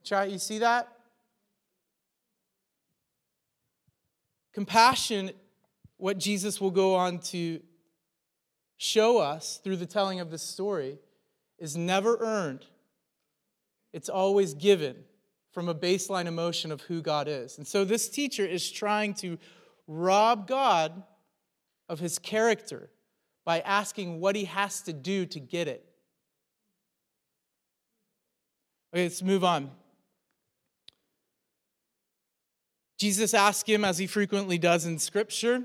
Try, 0.03 0.25
you 0.25 0.39
see 0.39 0.59
that? 0.59 0.89
Compassion, 4.53 5.31
what 5.97 6.17
Jesus 6.17 6.59
will 6.59 6.71
go 6.71 6.95
on 6.95 7.19
to 7.19 7.61
show 8.77 9.19
us 9.19 9.59
through 9.63 9.77
the 9.77 9.85
telling 9.85 10.19
of 10.19 10.31
this 10.31 10.43
story 10.43 10.97
is 11.57 11.77
never 11.77 12.17
earned, 12.17 12.65
it's 13.93 14.09
always 14.09 14.53
given 14.53 14.95
from 15.51 15.69
a 15.69 15.75
baseline 15.75 16.25
emotion 16.25 16.71
of 16.71 16.81
who 16.81 17.01
God 17.01 17.27
is. 17.27 17.59
And 17.59 17.67
so 17.67 17.85
this 17.85 18.09
teacher 18.09 18.45
is 18.45 18.71
trying 18.71 19.13
to 19.15 19.37
rob 19.87 20.47
God 20.47 21.03
of 21.89 21.99
his 21.99 22.19
character 22.19 22.89
by 23.45 23.59
asking 23.59 24.19
what 24.19 24.35
he 24.35 24.45
has 24.45 24.81
to 24.81 24.93
do 24.93 25.25
to 25.27 25.39
get 25.39 25.67
it. 25.67 25.85
Okay, 28.93 29.03
let's 29.03 29.21
move 29.21 29.43
on. 29.43 29.71
Jesus 32.97 33.33
asks 33.33 33.67
him, 33.67 33.83
as 33.83 33.97
he 33.97 34.07
frequently 34.07 34.57
does 34.57 34.85
in 34.85 34.97
Scripture, 34.97 35.63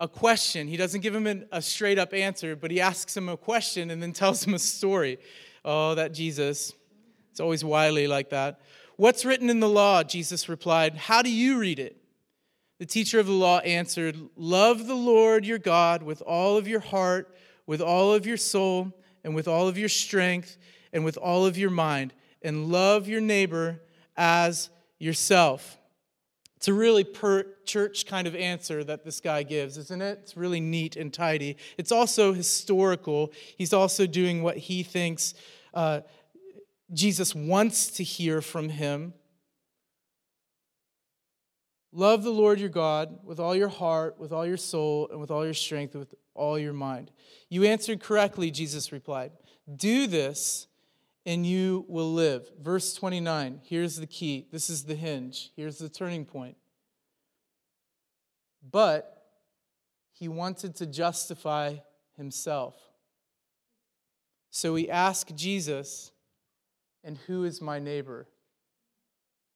a 0.00 0.08
question. 0.08 0.66
He 0.66 0.76
doesn't 0.76 1.02
give 1.02 1.14
him 1.14 1.44
a 1.52 1.62
straight 1.62 1.98
up 1.98 2.12
answer, 2.12 2.56
but 2.56 2.72
he 2.72 2.80
asks 2.80 3.16
him 3.16 3.28
a 3.28 3.36
question 3.36 3.90
and 3.90 4.02
then 4.02 4.12
tells 4.12 4.44
him 4.44 4.54
a 4.54 4.58
story. 4.58 5.18
Oh, 5.64 5.94
that 5.94 6.12
Jesus. 6.12 6.72
It's 7.30 7.38
always 7.38 7.64
wily 7.64 8.08
like 8.08 8.30
that. 8.30 8.60
What's 8.96 9.24
written 9.24 9.48
in 9.48 9.60
the 9.60 9.68
law? 9.68 10.02
Jesus 10.02 10.48
replied. 10.48 10.96
How 10.96 11.22
do 11.22 11.30
you 11.30 11.58
read 11.58 11.78
it? 11.78 12.01
The 12.82 12.86
teacher 12.86 13.20
of 13.20 13.26
the 13.26 13.32
law 13.32 13.60
answered, 13.60 14.18
Love 14.34 14.88
the 14.88 14.96
Lord 14.96 15.46
your 15.46 15.60
God 15.60 16.02
with 16.02 16.20
all 16.20 16.56
of 16.56 16.66
your 16.66 16.80
heart, 16.80 17.32
with 17.64 17.80
all 17.80 18.12
of 18.12 18.26
your 18.26 18.36
soul, 18.36 18.92
and 19.22 19.36
with 19.36 19.46
all 19.46 19.68
of 19.68 19.78
your 19.78 19.88
strength, 19.88 20.56
and 20.92 21.04
with 21.04 21.16
all 21.16 21.46
of 21.46 21.56
your 21.56 21.70
mind, 21.70 22.12
and 22.42 22.72
love 22.72 23.06
your 23.06 23.20
neighbor 23.20 23.80
as 24.16 24.68
yourself. 24.98 25.78
It's 26.56 26.66
a 26.66 26.72
really 26.72 27.06
church 27.64 28.04
kind 28.04 28.26
of 28.26 28.34
answer 28.34 28.82
that 28.82 29.04
this 29.04 29.20
guy 29.20 29.44
gives, 29.44 29.78
isn't 29.78 30.02
it? 30.02 30.18
It's 30.22 30.36
really 30.36 30.58
neat 30.58 30.96
and 30.96 31.14
tidy. 31.14 31.58
It's 31.78 31.92
also 31.92 32.32
historical. 32.32 33.30
He's 33.56 33.72
also 33.72 34.08
doing 34.08 34.42
what 34.42 34.56
he 34.56 34.82
thinks 34.82 35.34
uh, 35.72 36.00
Jesus 36.92 37.32
wants 37.32 37.92
to 37.92 38.02
hear 38.02 38.42
from 38.42 38.70
him. 38.70 39.14
Love 41.92 42.22
the 42.22 42.30
Lord 42.30 42.58
your 42.58 42.70
God 42.70 43.18
with 43.22 43.38
all 43.38 43.54
your 43.54 43.68
heart, 43.68 44.18
with 44.18 44.32
all 44.32 44.46
your 44.46 44.56
soul, 44.56 45.08
and 45.10 45.20
with 45.20 45.30
all 45.30 45.44
your 45.44 45.54
strength, 45.54 45.94
with 45.94 46.14
all 46.34 46.58
your 46.58 46.72
mind. 46.72 47.10
You 47.50 47.64
answered 47.64 48.00
correctly, 48.00 48.50
Jesus 48.50 48.92
replied. 48.92 49.32
Do 49.76 50.06
this 50.06 50.66
and 51.24 51.46
you 51.46 51.84
will 51.88 52.12
live. 52.12 52.50
Verse 52.60 52.94
29, 52.94 53.60
here's 53.64 53.96
the 53.96 54.06
key. 54.06 54.46
This 54.50 54.70
is 54.70 54.84
the 54.84 54.94
hinge. 54.94 55.50
Here's 55.54 55.78
the 55.78 55.88
turning 55.88 56.24
point. 56.24 56.56
But 58.68 59.22
he 60.12 60.28
wanted 60.28 60.76
to 60.76 60.86
justify 60.86 61.76
himself. 62.16 62.74
So 64.50 64.74
he 64.74 64.90
asked 64.90 65.34
Jesus, 65.34 66.12
And 67.04 67.18
who 67.26 67.44
is 67.44 67.60
my 67.60 67.78
neighbor? 67.78 68.28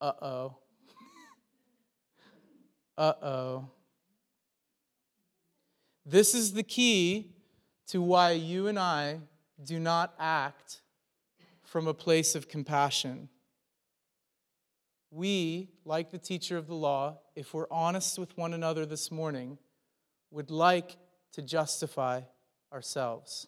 Uh 0.01 0.13
oh. 0.21 0.57
Uh 2.97 3.13
oh. 3.23 3.69
This 6.05 6.35
is 6.35 6.53
the 6.53 6.63
key 6.63 7.33
to 7.89 8.01
why 8.01 8.33
you 8.33 8.69
and 8.69 8.79
I 8.79 9.21
do 9.63 9.79
not 9.79 10.15
act 10.19 10.83
from 11.65 11.87
a 11.87 11.95
place 11.95 12.35
of 12.35 12.49
compassion. 12.49 13.29
We, 15.11 15.71
like 15.85 16.11
the 16.11 16.19
teacher 16.19 16.57
of 16.57 16.67
the 16.67 16.75
law, 16.75 17.19
if 17.35 17.55
we're 17.55 17.71
honest 17.71 18.19
with 18.19 18.37
one 18.37 18.55
another 18.55 18.87
this 18.87 19.11
morning, 19.11 19.59
would 20.31 20.51
like 20.51 20.97
to 21.33 21.43
justify 21.43 22.23
ourselves. 22.73 23.47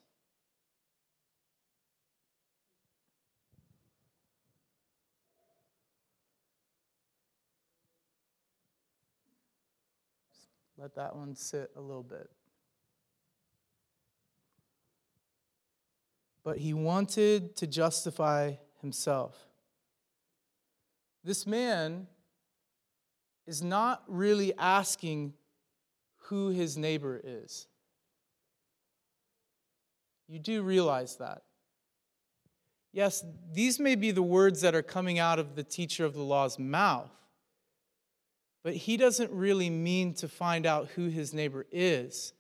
Let 10.79 10.95
that 10.95 11.17
one 11.17 11.35
sit 11.35 11.71
a 11.77 11.81
little 11.81 12.03
bit. 12.03 12.31
but 16.49 16.57
he 16.57 16.73
wanted 16.73 17.55
to 17.57 17.67
justify 17.67 18.55
himself. 18.81 19.37
This 21.23 21.47
man 21.47 22.07
is 23.47 23.63
not 23.63 24.03
really 24.09 24.57
asking 24.57 25.35
who 26.17 26.49
his 26.49 26.79
neighbor 26.79 27.21
is. 27.23 27.67
You 30.27 30.39
do 30.39 30.63
realize 30.63 31.17
that. 31.17 31.43
Yes, 32.93 33.23
these 33.53 33.79
may 33.79 33.95
be 33.95 34.11
the 34.11 34.23
words 34.23 34.63
that 34.63 34.75
are 34.75 34.83
coming 34.83 35.19
out 35.19 35.39
of 35.39 35.55
the 35.55 35.63
teacher 35.63 36.07
of 36.07 36.15
the 36.15 36.23
law's 36.23 36.59
mouth, 36.59 37.11
but 38.63 38.75
he 38.75 38.97
doesn't 38.97 39.31
really 39.31 39.71
mean 39.71 40.15
to 40.15 40.29
find 40.29 40.67
out 40.67 40.89
who 40.97 41.09
his 41.09 41.33
neighbor 41.33 41.67
is. 41.71 42.33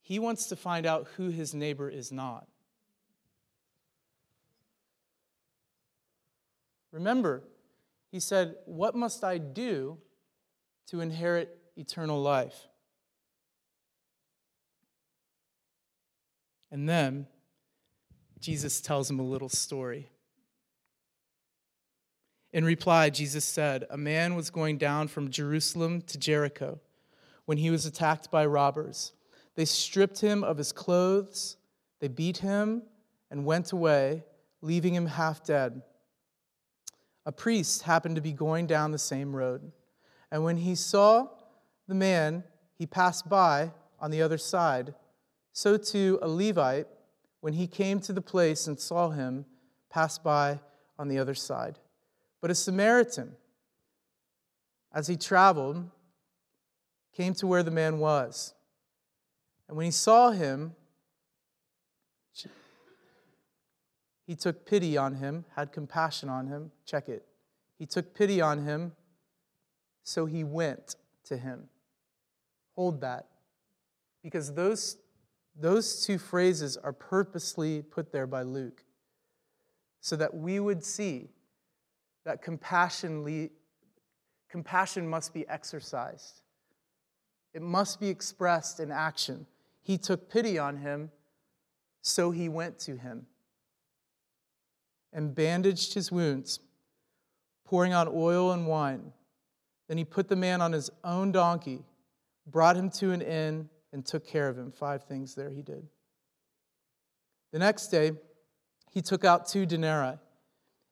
He 0.00 0.18
wants 0.18 0.46
to 0.46 0.56
find 0.56 0.84
out 0.84 1.06
who 1.16 1.28
his 1.28 1.54
neighbor 1.54 1.88
is 1.88 2.10
not. 2.10 2.46
Remember, 6.90 7.42
he 8.10 8.20
said, 8.20 8.56
What 8.66 8.94
must 8.94 9.24
I 9.24 9.38
do 9.38 9.98
to 10.88 11.00
inherit 11.00 11.58
eternal 11.76 12.20
life? 12.20 12.66
And 16.70 16.88
then 16.88 17.26
Jesus 18.40 18.80
tells 18.80 19.08
him 19.08 19.18
a 19.20 19.24
little 19.24 19.48
story. 19.48 20.08
In 22.52 22.64
reply, 22.64 23.10
Jesus 23.10 23.44
said, 23.44 23.86
A 23.90 23.96
man 23.96 24.34
was 24.34 24.50
going 24.50 24.78
down 24.78 25.08
from 25.08 25.30
Jerusalem 25.30 26.02
to 26.02 26.18
Jericho 26.18 26.80
when 27.46 27.58
he 27.58 27.70
was 27.70 27.86
attacked 27.86 28.30
by 28.30 28.46
robbers. 28.46 29.12
They 29.54 29.64
stripped 29.64 30.20
him 30.20 30.44
of 30.44 30.58
his 30.58 30.72
clothes, 30.72 31.56
they 32.00 32.08
beat 32.08 32.38
him, 32.38 32.82
and 33.30 33.44
went 33.44 33.72
away, 33.72 34.24
leaving 34.60 34.94
him 34.94 35.06
half 35.06 35.44
dead 35.44 35.82
a 37.24 37.32
priest 37.32 37.82
happened 37.82 38.16
to 38.16 38.22
be 38.22 38.32
going 38.32 38.66
down 38.66 38.90
the 38.90 38.98
same 38.98 39.34
road. 39.34 39.72
And 40.30 40.44
when 40.44 40.56
he 40.56 40.74
saw 40.74 41.28
the 41.86 41.94
man, 41.94 42.44
he 42.74 42.86
passed 42.86 43.28
by 43.28 43.72
on 44.00 44.10
the 44.10 44.22
other 44.22 44.38
side. 44.38 44.94
So 45.52 45.76
too 45.76 46.18
a 46.22 46.28
Levite, 46.28 46.88
when 47.40 47.52
he 47.54 47.66
came 47.66 48.00
to 48.00 48.12
the 48.12 48.22
place 48.22 48.66
and 48.66 48.78
saw 48.78 49.10
him, 49.10 49.44
passed 49.90 50.24
by 50.24 50.60
on 50.98 51.08
the 51.08 51.18
other 51.18 51.34
side. 51.34 51.78
But 52.42 52.50
a 52.50 52.54
Samaritan, 52.54 53.36
as 54.92 55.06
he 55.06 55.16
traveled, 55.16 55.88
came 57.16 57.32
to 57.34 57.46
where 57.46 57.62
the 57.62 57.70
man 57.70 57.98
was. 57.98 58.52
And 59.68 59.76
when 59.78 59.86
he 59.86 59.92
saw 59.92 60.32
him, 60.32 60.74
He 64.24 64.36
took 64.36 64.64
pity 64.64 64.96
on 64.96 65.16
him, 65.16 65.44
had 65.56 65.72
compassion 65.72 66.28
on 66.28 66.46
him. 66.46 66.70
Check 66.86 67.08
it. 67.08 67.26
He 67.78 67.86
took 67.86 68.14
pity 68.14 68.40
on 68.40 68.64
him, 68.64 68.92
so 70.04 70.26
he 70.26 70.44
went 70.44 70.96
to 71.24 71.36
him. 71.36 71.68
Hold 72.76 73.00
that. 73.00 73.26
Because 74.22 74.54
those 74.54 74.96
Those 75.54 76.06
two 76.06 76.18
phrases 76.18 76.78
are 76.78 76.94
purposely 76.94 77.82
put 77.82 78.10
there 78.10 78.26
by 78.26 78.42
Luke 78.42 78.84
so 80.00 80.16
that 80.16 80.34
we 80.34 80.58
would 80.58 80.82
see 80.82 81.28
that 82.24 82.42
compassion, 82.42 83.24
le- 83.24 83.48
compassion 84.48 85.08
must 85.08 85.34
be 85.34 85.46
exercised. 85.48 86.42
It 87.54 87.62
must 87.62 88.00
be 88.00 88.08
expressed 88.08 88.80
in 88.80 88.90
action. 88.90 89.46
He 89.82 89.98
took 89.98 90.30
pity 90.30 90.58
on 90.58 90.78
him, 90.78 91.10
so 92.00 92.30
he 92.30 92.48
went 92.48 92.78
to 92.80 92.96
him 92.96 93.26
and 95.12 95.34
bandaged 95.34 95.94
his 95.94 96.10
wounds, 96.10 96.60
pouring 97.64 97.92
out 97.92 98.08
oil 98.08 98.52
and 98.52 98.66
wine. 98.66 99.12
Then 99.88 99.98
he 99.98 100.04
put 100.04 100.28
the 100.28 100.36
man 100.36 100.62
on 100.62 100.72
his 100.72 100.90
own 101.04 101.32
donkey, 101.32 101.84
brought 102.46 102.76
him 102.76 102.88
to 102.90 103.12
an 103.12 103.20
inn, 103.20 103.68
and 103.92 104.06
took 104.06 104.26
care 104.26 104.48
of 104.48 104.56
him. 104.56 104.72
Five 104.72 105.04
things 105.04 105.34
there 105.34 105.50
he 105.50 105.60
did. 105.60 105.86
The 107.52 107.58
next 107.58 107.88
day, 107.88 108.12
he 108.90 109.02
took 109.02 109.24
out 109.24 109.46
two 109.46 109.66
denarii 109.66 110.16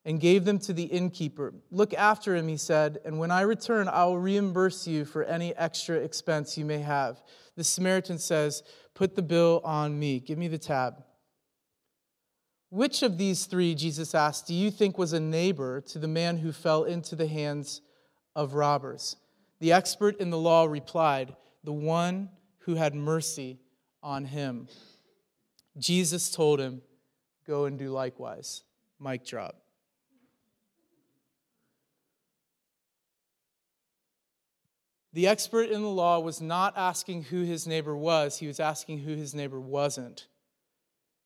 and 0.05 0.21
gave 0.21 0.45
them 0.45 0.59
to 0.59 0.73
the 0.73 0.85
innkeeper. 0.85 1.53
Look 1.71 1.93
after 1.95 2.35
him, 2.35 2.49
he 2.49 2.57
said, 2.57 2.99
and 3.05 3.19
when 3.19 3.31
I 3.31 3.43
return, 3.43 3.89
I 3.89 4.05
will 4.05 4.19
reimburse 4.19 4.87
you 4.87 5.05
for 5.05 5.25
any 5.25 5.55
extra 5.57 5.97
expense 5.97 6.57
you 6.57 6.65
may 6.65 6.79
have. 6.79 7.23
The 7.57 7.65
Samaritan 7.65 8.19
says, 8.19 8.63
Put 8.95 9.15
the 9.15 9.23
bill 9.23 9.61
on 9.65 9.99
me. 9.99 10.21
Give 10.21 10.39
me 10.39 10.49
the 10.49 10.59
tab. 10.59 10.95
Which 12.71 13.03
of 13.03 13.19
these 13.19 13.47
three, 13.47 13.75
Jesus 13.75 14.15
asked, 14.15 14.47
do 14.47 14.55
you 14.55 14.71
think 14.71 14.97
was 14.97 15.13
a 15.13 15.21
neighbor 15.21 15.81
to 15.89 15.99
the 15.99 16.09
man 16.09 16.37
who 16.39 16.53
fell 16.53 16.85
into 16.85 17.17
the 17.17 17.27
hands 17.27 17.81
of 18.37 18.55
robbers? 18.55 19.17
The 19.59 19.73
expert 19.73 20.21
in 20.21 20.31
the 20.31 20.39
law 20.39 20.65
replied, 20.67 21.35
The 21.65 21.73
one 21.73 22.31
who 22.61 22.77
had 22.77 22.95
mercy 22.95 23.59
on 24.03 24.25
him. 24.25 24.69
Jesus 25.79 26.31
told 26.31 26.61
him, 26.61 26.83
Go 27.47 27.65
and 27.65 27.77
do 27.77 27.91
likewise. 27.91 28.63
Mic 29.01 29.27
drop. 29.27 29.57
The 35.13 35.27
expert 35.27 35.71
in 35.71 35.83
the 35.83 35.89
law 35.89 36.21
was 36.21 36.41
not 36.41 36.75
asking 36.77 37.25
who 37.25 37.43
his 37.43 37.67
neighbor 37.67 37.97
was, 37.97 38.39
he 38.39 38.47
was 38.47 38.61
asking 38.61 38.99
who 38.99 39.15
his 39.15 39.35
neighbor 39.35 39.61
wasn't. 39.61 40.29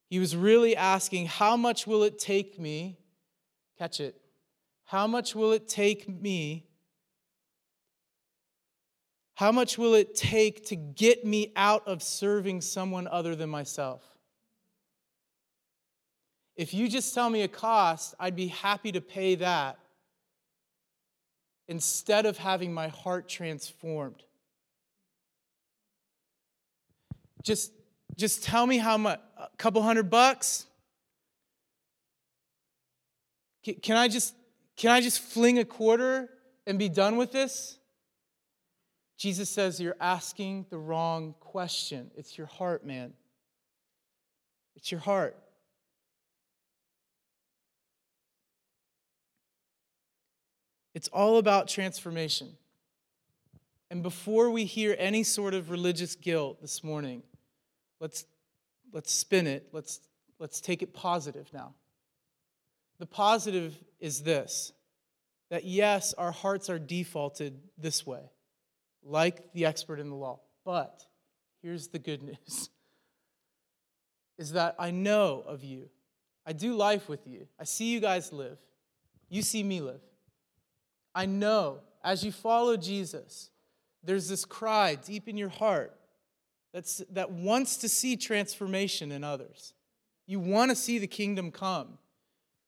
He 0.08 0.18
was 0.18 0.36
really 0.36 0.76
asking, 0.76 1.26
How 1.26 1.56
much 1.56 1.86
will 1.86 2.02
it 2.02 2.18
take 2.18 2.58
me? 2.58 2.98
Catch 3.78 4.00
it. 4.00 4.20
How 4.84 5.06
much 5.06 5.34
will 5.34 5.52
it 5.52 5.68
take 5.68 6.08
me? 6.08 6.66
How 9.34 9.50
much 9.50 9.76
will 9.76 9.94
it 9.94 10.14
take 10.14 10.66
to 10.66 10.76
get 10.76 11.24
me 11.24 11.52
out 11.56 11.86
of 11.88 12.02
serving 12.02 12.60
someone 12.60 13.08
other 13.08 13.34
than 13.34 13.50
myself? 13.50 14.02
If 16.56 16.72
you 16.72 16.88
just 16.88 17.12
tell 17.12 17.28
me 17.28 17.42
a 17.42 17.48
cost, 17.48 18.14
I'd 18.20 18.36
be 18.36 18.46
happy 18.46 18.92
to 18.92 19.00
pay 19.00 19.34
that 19.36 19.78
instead 21.68 22.26
of 22.26 22.38
having 22.38 22.72
my 22.72 22.88
heart 22.88 23.28
transformed. 23.28 24.22
Just, 27.42 27.72
just 28.16 28.42
tell 28.42 28.66
me 28.66 28.78
how 28.78 28.96
much, 28.96 29.20
a 29.38 29.48
couple 29.56 29.82
hundred 29.82 30.10
bucks? 30.10 30.66
Can 33.62 33.96
I 33.96 34.08
just, 34.08 34.34
can 34.76 34.90
I 34.90 35.00
just 35.00 35.20
fling 35.20 35.58
a 35.58 35.64
quarter 35.64 36.28
and 36.66 36.78
be 36.78 36.88
done 36.88 37.16
with 37.16 37.32
this? 37.32 37.78
Jesus 39.16 39.48
says 39.48 39.80
you're 39.80 39.96
asking 40.00 40.66
the 40.70 40.78
wrong 40.78 41.34
question. 41.40 42.10
It's 42.16 42.36
your 42.36 42.46
heart, 42.46 42.84
man. 42.84 43.14
It's 44.76 44.90
your 44.90 45.00
heart. 45.00 45.36
It's 50.94 51.08
all 51.08 51.38
about 51.38 51.68
transformation. 51.68 52.56
And 53.90 54.02
before 54.02 54.50
we 54.50 54.64
hear 54.64 54.96
any 54.98 55.22
sort 55.22 55.54
of 55.54 55.70
religious 55.70 56.14
guilt 56.14 56.60
this 56.62 56.82
morning, 56.82 57.22
let's, 58.00 58.24
let's 58.92 59.12
spin 59.12 59.46
it. 59.46 59.68
Let's, 59.72 60.00
let's 60.38 60.60
take 60.60 60.82
it 60.82 60.94
positive 60.94 61.52
now. 61.52 61.74
The 62.98 63.06
positive 63.06 63.76
is 64.00 64.22
this 64.22 64.72
that 65.50 65.64
yes, 65.64 66.14
our 66.14 66.32
hearts 66.32 66.70
are 66.70 66.78
defaulted 66.78 67.60
this 67.78 68.06
way, 68.06 68.30
like 69.04 69.52
the 69.52 69.66
expert 69.66 70.00
in 70.00 70.08
the 70.08 70.16
law. 70.16 70.40
But 70.64 71.04
here's 71.62 71.88
the 71.88 71.98
good 71.98 72.22
news 72.48 72.70
is 74.38 74.52
that 74.52 74.74
I 74.78 74.90
know 74.90 75.44
of 75.46 75.62
you. 75.62 75.88
I 76.44 76.52
do 76.52 76.74
life 76.74 77.08
with 77.08 77.26
you. 77.26 77.46
I 77.58 77.64
see 77.64 77.92
you 77.92 78.00
guys 78.00 78.32
live. 78.32 78.58
You 79.28 79.42
see 79.42 79.62
me 79.62 79.80
live. 79.80 80.00
I 81.14 81.26
know 81.26 81.80
as 82.02 82.24
you 82.24 82.32
follow 82.32 82.76
Jesus, 82.76 83.50
there's 84.02 84.28
this 84.28 84.44
cry 84.44 84.94
deep 84.94 85.28
in 85.28 85.36
your 85.36 85.48
heart 85.48 85.96
that's, 86.72 87.02
that 87.10 87.30
wants 87.30 87.78
to 87.78 87.88
see 87.88 88.16
transformation 88.16 89.12
in 89.12 89.24
others. 89.24 89.72
You 90.26 90.40
want 90.40 90.70
to 90.70 90.76
see 90.76 90.98
the 90.98 91.06
kingdom 91.06 91.50
come. 91.50 91.98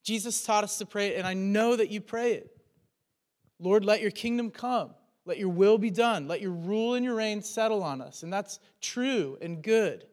Jesus 0.03 0.43
taught 0.43 0.63
us 0.63 0.77
to 0.77 0.85
pray 0.85 1.09
it, 1.09 1.17
and 1.17 1.27
I 1.27 1.33
know 1.33 1.75
that 1.75 1.89
you 1.89 1.99
pray 1.99 2.33
it. 2.33 2.49
Lord, 3.59 3.83
let 3.83 4.01
your 4.01 4.11
kingdom 4.11 4.51
come. 4.51 4.91
Let 5.25 5.37
your 5.37 5.49
will 5.49 5.77
be 5.77 5.89
done. 5.89 6.27
Let 6.27 6.39
your 6.39 6.51
rule 6.51 6.93
and 6.93 7.03
your 7.03 7.15
reign 7.15 7.41
settle 7.41 7.83
on 7.83 8.01
us. 8.01 8.23
And 8.23 8.31
that's 8.31 8.59
true 8.79 9.37
and 9.41 9.61
good. 9.61 10.05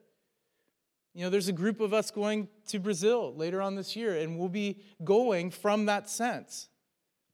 You 1.14 1.22
know, 1.22 1.30
there's 1.30 1.46
a 1.46 1.52
group 1.52 1.80
of 1.80 1.94
us 1.94 2.10
going 2.10 2.48
to 2.68 2.80
Brazil 2.80 3.32
later 3.36 3.62
on 3.62 3.76
this 3.76 3.94
year, 3.94 4.16
and 4.16 4.36
we'll 4.36 4.48
be 4.48 4.80
going 5.04 5.52
from 5.52 5.86
that 5.86 6.10
sense. 6.10 6.68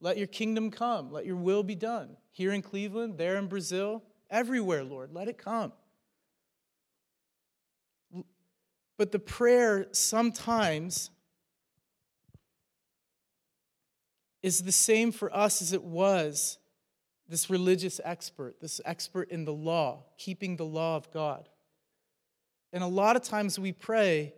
Let 0.01 0.19
your 0.19 0.27
kingdom 0.27 0.71
come. 0.71 1.13
Let 1.13 1.27
your 1.27 1.37
will 1.37 1.63
be 1.63 1.75
done. 1.75 2.17
Here 2.33 2.53
in 2.53 2.63
Cleveland, 2.63 3.19
there 3.19 3.37
in 3.37 3.49
Brazil, 3.49 4.03
everywhere, 4.31 4.83
Lord. 4.83 5.13
Let 5.13 5.29
it 5.29 5.39
come. 5.39 5.73
But 8.97 9.13
the 9.13 9.19
prayer 9.19 9.89
sometimes 9.93 11.11
is 14.43 14.63
the 14.63 14.73
same 14.73 15.13
for 15.13 15.35
us 15.35 15.63
as 15.63 15.73
it 15.73 15.83
was 15.83 16.59
this 17.29 17.49
religious 17.49 18.01
expert, 18.05 18.61
this 18.61 18.81
expert 18.85 19.31
in 19.31 19.45
the 19.45 19.53
law, 19.53 20.05
keeping 20.19 20.57
the 20.57 20.65
law 20.65 20.97
of 20.97 21.11
God. 21.13 21.49
And 22.73 22.83
a 22.83 22.89
lot 22.89 23.17
of 23.17 23.23
times 23.23 23.59
we 23.59 23.73
pray, 23.73 24.35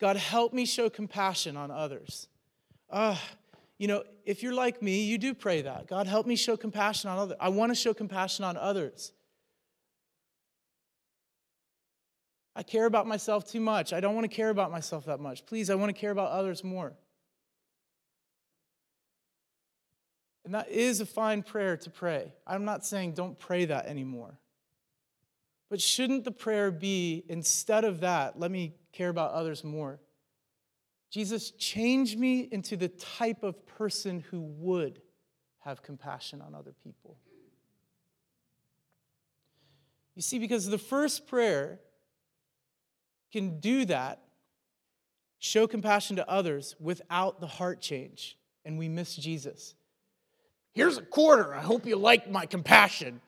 God, 0.00 0.16
help 0.16 0.52
me 0.52 0.64
show 0.64 0.88
compassion 0.88 1.56
on 1.56 1.70
others. 1.70 2.28
Ah, 2.90 3.20
you 3.80 3.88
know, 3.88 4.02
if 4.26 4.42
you're 4.42 4.52
like 4.52 4.82
me, 4.82 5.04
you 5.04 5.16
do 5.16 5.32
pray 5.32 5.62
that. 5.62 5.86
God, 5.86 6.06
help 6.06 6.26
me 6.26 6.36
show 6.36 6.54
compassion 6.54 7.08
on 7.08 7.16
others. 7.16 7.38
I 7.40 7.48
want 7.48 7.70
to 7.70 7.74
show 7.74 7.94
compassion 7.94 8.44
on 8.44 8.58
others. 8.58 9.10
I 12.54 12.62
care 12.62 12.84
about 12.84 13.06
myself 13.06 13.50
too 13.50 13.58
much. 13.58 13.94
I 13.94 14.00
don't 14.00 14.14
want 14.14 14.30
to 14.30 14.36
care 14.36 14.50
about 14.50 14.70
myself 14.70 15.06
that 15.06 15.18
much. 15.18 15.46
Please, 15.46 15.70
I 15.70 15.76
want 15.76 15.88
to 15.88 15.98
care 15.98 16.10
about 16.10 16.30
others 16.30 16.62
more. 16.62 16.92
And 20.44 20.54
that 20.54 20.68
is 20.68 21.00
a 21.00 21.06
fine 21.06 21.42
prayer 21.42 21.78
to 21.78 21.88
pray. 21.88 22.34
I'm 22.46 22.66
not 22.66 22.84
saying 22.84 23.12
don't 23.12 23.38
pray 23.38 23.64
that 23.64 23.86
anymore. 23.86 24.38
But 25.70 25.80
shouldn't 25.80 26.24
the 26.24 26.32
prayer 26.32 26.70
be 26.70 27.24
instead 27.30 27.84
of 27.84 28.00
that, 28.00 28.38
let 28.38 28.50
me 28.50 28.74
care 28.92 29.08
about 29.08 29.32
others 29.32 29.64
more? 29.64 30.00
Jesus, 31.10 31.50
change 31.50 32.16
me 32.16 32.48
into 32.52 32.76
the 32.76 32.88
type 32.88 33.42
of 33.42 33.66
person 33.66 34.20
who 34.30 34.40
would 34.40 35.02
have 35.58 35.82
compassion 35.82 36.40
on 36.40 36.54
other 36.54 36.72
people. 36.84 37.18
You 40.14 40.22
see, 40.22 40.38
because 40.38 40.68
the 40.68 40.78
first 40.78 41.26
prayer 41.26 41.80
can 43.32 43.58
do 43.58 43.84
that, 43.86 44.20
show 45.38 45.66
compassion 45.66 46.16
to 46.16 46.28
others 46.28 46.76
without 46.78 47.40
the 47.40 47.46
heart 47.46 47.80
change, 47.80 48.38
and 48.64 48.78
we 48.78 48.88
miss 48.88 49.16
Jesus. 49.16 49.74
Here's 50.72 50.98
a 50.98 51.02
quarter. 51.02 51.54
I 51.54 51.60
hope 51.60 51.86
you 51.86 51.96
like 51.96 52.30
my 52.30 52.46
compassion. 52.46 53.20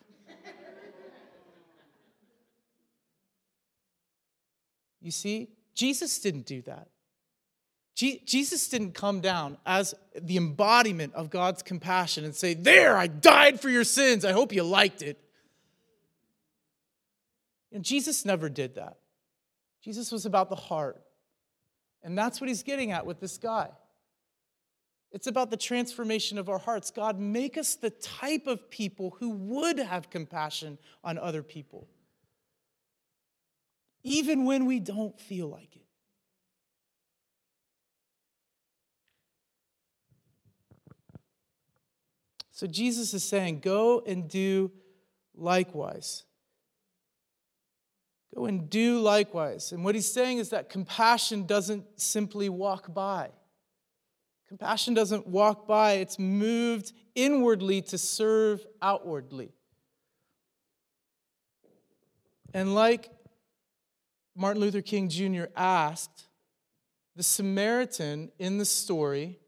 you 5.01 5.11
see, 5.11 5.49
Jesus 5.75 6.21
didn't 6.21 6.47
do 6.47 6.63
that. 6.63 6.89
Jesus 7.95 8.69
didn't 8.69 8.93
come 8.93 9.21
down 9.21 9.59
as 9.67 9.95
the 10.19 10.37
embodiment 10.37 11.15
of 11.15 11.31
God's 11.31 11.63
compassion 11.63 12.25
and 12.25 12.35
say, 12.35 12.55
There, 12.55 12.97
I 12.97 13.07
died 13.07 13.61
for 13.61 13.69
your 13.69 13.85
sins. 13.85 14.25
I 14.25 14.33
hope 14.33 14.53
you 14.53 14.63
liked 14.63 15.03
it. 15.03 15.19
And 17.71 17.85
Jesus 17.85 18.25
never 18.25 18.49
did 18.49 18.75
that. 18.77 18.99
Jesus 19.83 20.11
was 20.11 20.27
about 20.27 20.49
the 20.49 20.57
heart. 20.57 21.01
And 22.03 22.17
that's 22.17 22.41
what 22.41 22.49
he's 22.49 22.63
getting 22.63 22.93
at 22.93 23.07
with 23.07 23.21
this 23.21 23.39
guy. 23.39 23.69
It's 25.13 25.27
about 25.27 25.51
the 25.51 25.57
transformation 25.57 26.39
of 26.39 26.49
our 26.49 26.59
hearts. 26.59 26.91
God, 26.91 27.19
make 27.19 27.59
us 27.59 27.75
the 27.75 27.91
type 27.91 28.47
of 28.47 28.71
people 28.71 29.17
who 29.21 29.31
would 29.31 29.79
have 29.79 30.09
compassion 30.09 30.79
on 31.05 31.19
other 31.19 31.43
people. 31.43 31.87
even 34.05 34.45
when 34.45 34.67
we 34.67 34.81
don't 34.81 35.21
feel 35.21 35.47
like 35.47 35.77
it. 35.77 35.82
So 42.63 42.69
Jesus 42.69 43.13
is 43.13 43.25
saying, 43.25 43.59
Go 43.59 44.05
and 44.07 44.29
do 44.29 44.71
likewise. 45.35 46.23
Go 48.37 48.45
and 48.45 48.71
do 48.71 49.01
likewise. 49.01 49.73
And 49.73 49.85
what 49.85 49.97
he's 49.97 50.07
saying 50.07 50.39
is 50.39 50.51
that 50.51 50.69
compassion 50.69 51.45
doesn't 51.45 51.85
simply 51.97 52.49
walk 52.49 52.95
by. 52.95 53.31
Compassion 54.47 54.95
doesn't 54.95 55.27
walk 55.27 55.67
by, 55.67 55.95
it's 55.95 56.21
moved 56.21 56.93
inwardly 57.17 57.83
to 57.83 57.99
serve 57.99 58.65
outwardly. 58.81 59.51
And 62.55 62.77
like 62.77 63.11
Martin 64.37 64.61
Luther 64.61 64.83
King 64.83 65.09
Jr. 65.09 65.47
asked, 65.57 66.29
the 67.17 67.25
Samaritan 67.25 68.31
in 68.39 68.59
the 68.59 68.65
story 68.65 69.41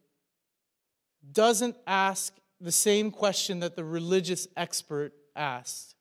doesn't 1.31 1.77
ask 1.87 2.33
the 2.61 2.71
same 2.71 3.11
question 3.11 3.59
that 3.59 3.75
the 3.75 3.83
religious 3.83 4.47
expert 4.55 5.13
asked. 5.35 5.95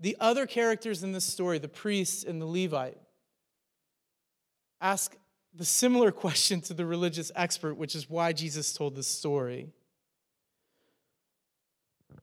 The 0.00 0.16
other 0.18 0.46
characters 0.46 1.02
in 1.02 1.12
this 1.12 1.24
story, 1.24 1.58
the 1.58 1.68
priest 1.68 2.24
and 2.24 2.40
the 2.40 2.46
Levite, 2.46 2.98
ask 4.80 5.16
the 5.54 5.64
similar 5.64 6.10
question 6.24 6.60
to 6.62 6.74
the 6.74 6.84
religious 6.84 7.30
expert, 7.36 7.74
which 7.74 7.94
is 7.94 8.10
why 8.10 8.32
Jesus 8.32 8.72
told 8.72 8.96
this 8.96 9.06
story. 9.06 9.68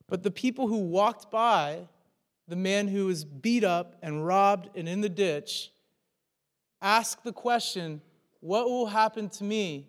But 0.07 0.23
the 0.23 0.31
people 0.31 0.67
who 0.67 0.79
walked 0.79 1.31
by 1.31 1.87
the 2.49 2.55
man 2.55 2.87
who 2.87 3.05
was 3.05 3.23
beat 3.23 3.63
up 3.63 3.95
and 4.01 4.25
robbed 4.25 4.69
and 4.75 4.89
in 4.89 5.01
the 5.01 5.09
ditch 5.09 5.71
ask 6.81 7.21
the 7.23 7.31
question 7.31 8.01
what 8.39 8.65
will 8.65 8.87
happen 8.87 9.29
to 9.29 9.43
me 9.43 9.87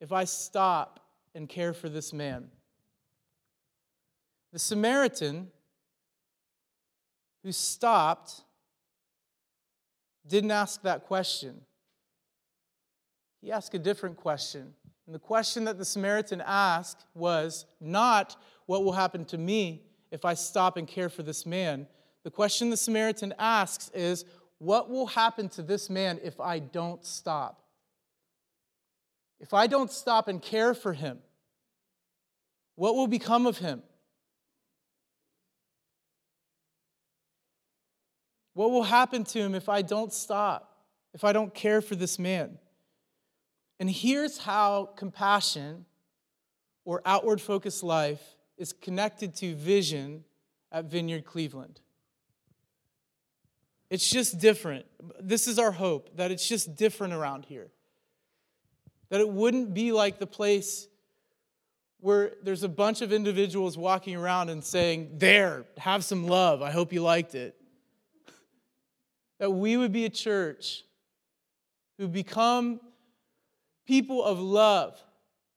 if 0.00 0.10
I 0.10 0.24
stop 0.24 0.99
and 1.34 1.48
care 1.48 1.72
for 1.72 1.88
this 1.88 2.12
man? 2.12 2.48
The 4.52 4.58
Samaritan 4.58 5.48
who 7.42 7.52
stopped 7.52 8.42
didn't 10.26 10.50
ask 10.50 10.82
that 10.82 11.06
question. 11.06 11.62
He 13.40 13.50
asked 13.50 13.74
a 13.74 13.78
different 13.78 14.16
question. 14.16 14.74
And 15.06 15.14
the 15.14 15.18
question 15.18 15.64
that 15.64 15.78
the 15.78 15.84
Samaritan 15.84 16.42
asked 16.44 17.06
was 17.14 17.64
not, 17.80 18.36
What 18.66 18.84
will 18.84 18.92
happen 18.92 19.24
to 19.26 19.38
me 19.38 19.82
if 20.10 20.24
I 20.24 20.34
stop 20.34 20.76
and 20.76 20.86
care 20.86 21.08
for 21.08 21.22
this 21.22 21.46
man? 21.46 21.86
The 22.22 22.30
question 22.30 22.70
the 22.70 22.76
Samaritan 22.76 23.34
asks 23.38 23.90
is, 23.94 24.24
What 24.58 24.90
will 24.90 25.06
happen 25.06 25.48
to 25.50 25.62
this 25.62 25.88
man 25.88 26.20
if 26.22 26.38
I 26.38 26.58
don't 26.58 27.04
stop? 27.04 27.64
If 29.40 29.54
I 29.54 29.66
don't 29.66 29.90
stop 29.90 30.28
and 30.28 30.40
care 30.40 30.74
for 30.74 30.92
him, 30.92 31.18
what 32.74 32.94
will 32.94 33.06
become 33.06 33.46
of 33.46 33.58
him? 33.58 33.82
What 38.54 38.70
will 38.70 38.82
happen 38.82 39.24
to 39.24 39.38
him 39.38 39.54
if 39.54 39.68
I 39.68 39.82
don't 39.82 40.12
stop, 40.12 40.84
if 41.14 41.24
I 41.24 41.32
don't 41.32 41.54
care 41.54 41.80
for 41.80 41.94
this 41.94 42.18
man? 42.18 42.58
And 43.78 43.90
here's 43.90 44.38
how 44.38 44.90
compassion 44.96 45.86
or 46.84 47.00
outward 47.06 47.40
focused 47.40 47.82
life 47.82 48.20
is 48.58 48.74
connected 48.74 49.34
to 49.36 49.54
vision 49.54 50.24
at 50.70 50.84
Vineyard 50.84 51.24
Cleveland. 51.24 51.80
It's 53.88 54.08
just 54.08 54.38
different. 54.38 54.86
This 55.18 55.48
is 55.48 55.58
our 55.58 55.72
hope 55.72 56.16
that 56.16 56.30
it's 56.30 56.46
just 56.46 56.76
different 56.76 57.14
around 57.14 57.46
here. 57.46 57.70
That 59.10 59.20
it 59.20 59.28
wouldn't 59.28 59.74
be 59.74 59.92
like 59.92 60.18
the 60.18 60.26
place 60.26 60.88
where 62.00 62.32
there's 62.42 62.62
a 62.62 62.68
bunch 62.68 63.02
of 63.02 63.12
individuals 63.12 63.76
walking 63.76 64.16
around 64.16 64.48
and 64.48 64.64
saying, 64.64 65.10
There, 65.18 65.66
have 65.78 66.04
some 66.04 66.26
love. 66.26 66.62
I 66.62 66.70
hope 66.70 66.92
you 66.92 67.02
liked 67.02 67.34
it 67.34 67.56
that 69.40 69.50
we 69.50 69.76
would 69.76 69.90
be 69.90 70.04
a 70.04 70.10
church 70.10 70.84
who 71.98 72.06
become 72.06 72.78
people 73.86 74.22
of 74.22 74.38
love, 74.38 75.02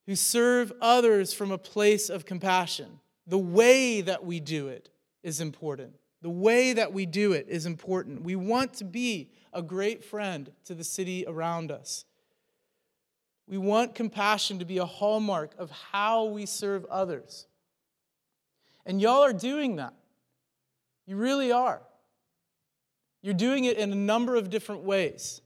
who 0.08 0.16
serve 0.16 0.74
others 0.82 1.34
from 1.34 1.52
a 1.52 1.58
place 1.58 2.10
of 2.10 2.26
compassion. 2.26 3.00
The 3.28 3.38
way 3.38 4.02
that 4.02 4.26
we 4.26 4.40
do 4.40 4.70
it 4.70 4.90
is 5.22 5.42
important. 5.42 5.94
The 6.22 6.30
way 6.30 6.74
that 6.74 6.94
we 6.94 7.06
do 7.06 7.34
it 7.34 7.48
is 7.50 7.66
important. 7.66 8.24
We 8.24 8.38
want 8.38 8.74
to 8.76 8.86
be 8.86 9.30
a 9.52 9.62
great 9.62 10.04
friend 10.04 10.50
to 10.66 10.74
the 10.74 10.84
city 10.86 11.26
around 11.28 11.70
us. 11.70 12.06
We 13.48 13.58
want 13.58 13.96
compassion 13.96 14.60
to 14.60 14.66
be 14.66 14.78
a 14.78 14.86
hallmark 14.86 15.52
of 15.58 15.70
how 15.70 16.26
we 16.26 16.46
serve 16.46 16.86
others. 16.86 17.46
And 18.86 19.02
y'all 19.02 19.24
are 19.24 19.34
doing 19.34 19.78
that. 19.78 19.94
You 21.06 21.18
really 21.18 21.52
are. 21.52 21.82
You're 23.22 23.34
doing 23.34 23.66
it 23.66 23.78
in 23.78 23.92
a 23.92 23.96
number 23.96 24.36
of 24.36 24.50
different 24.50 24.84
ways. 24.84 25.42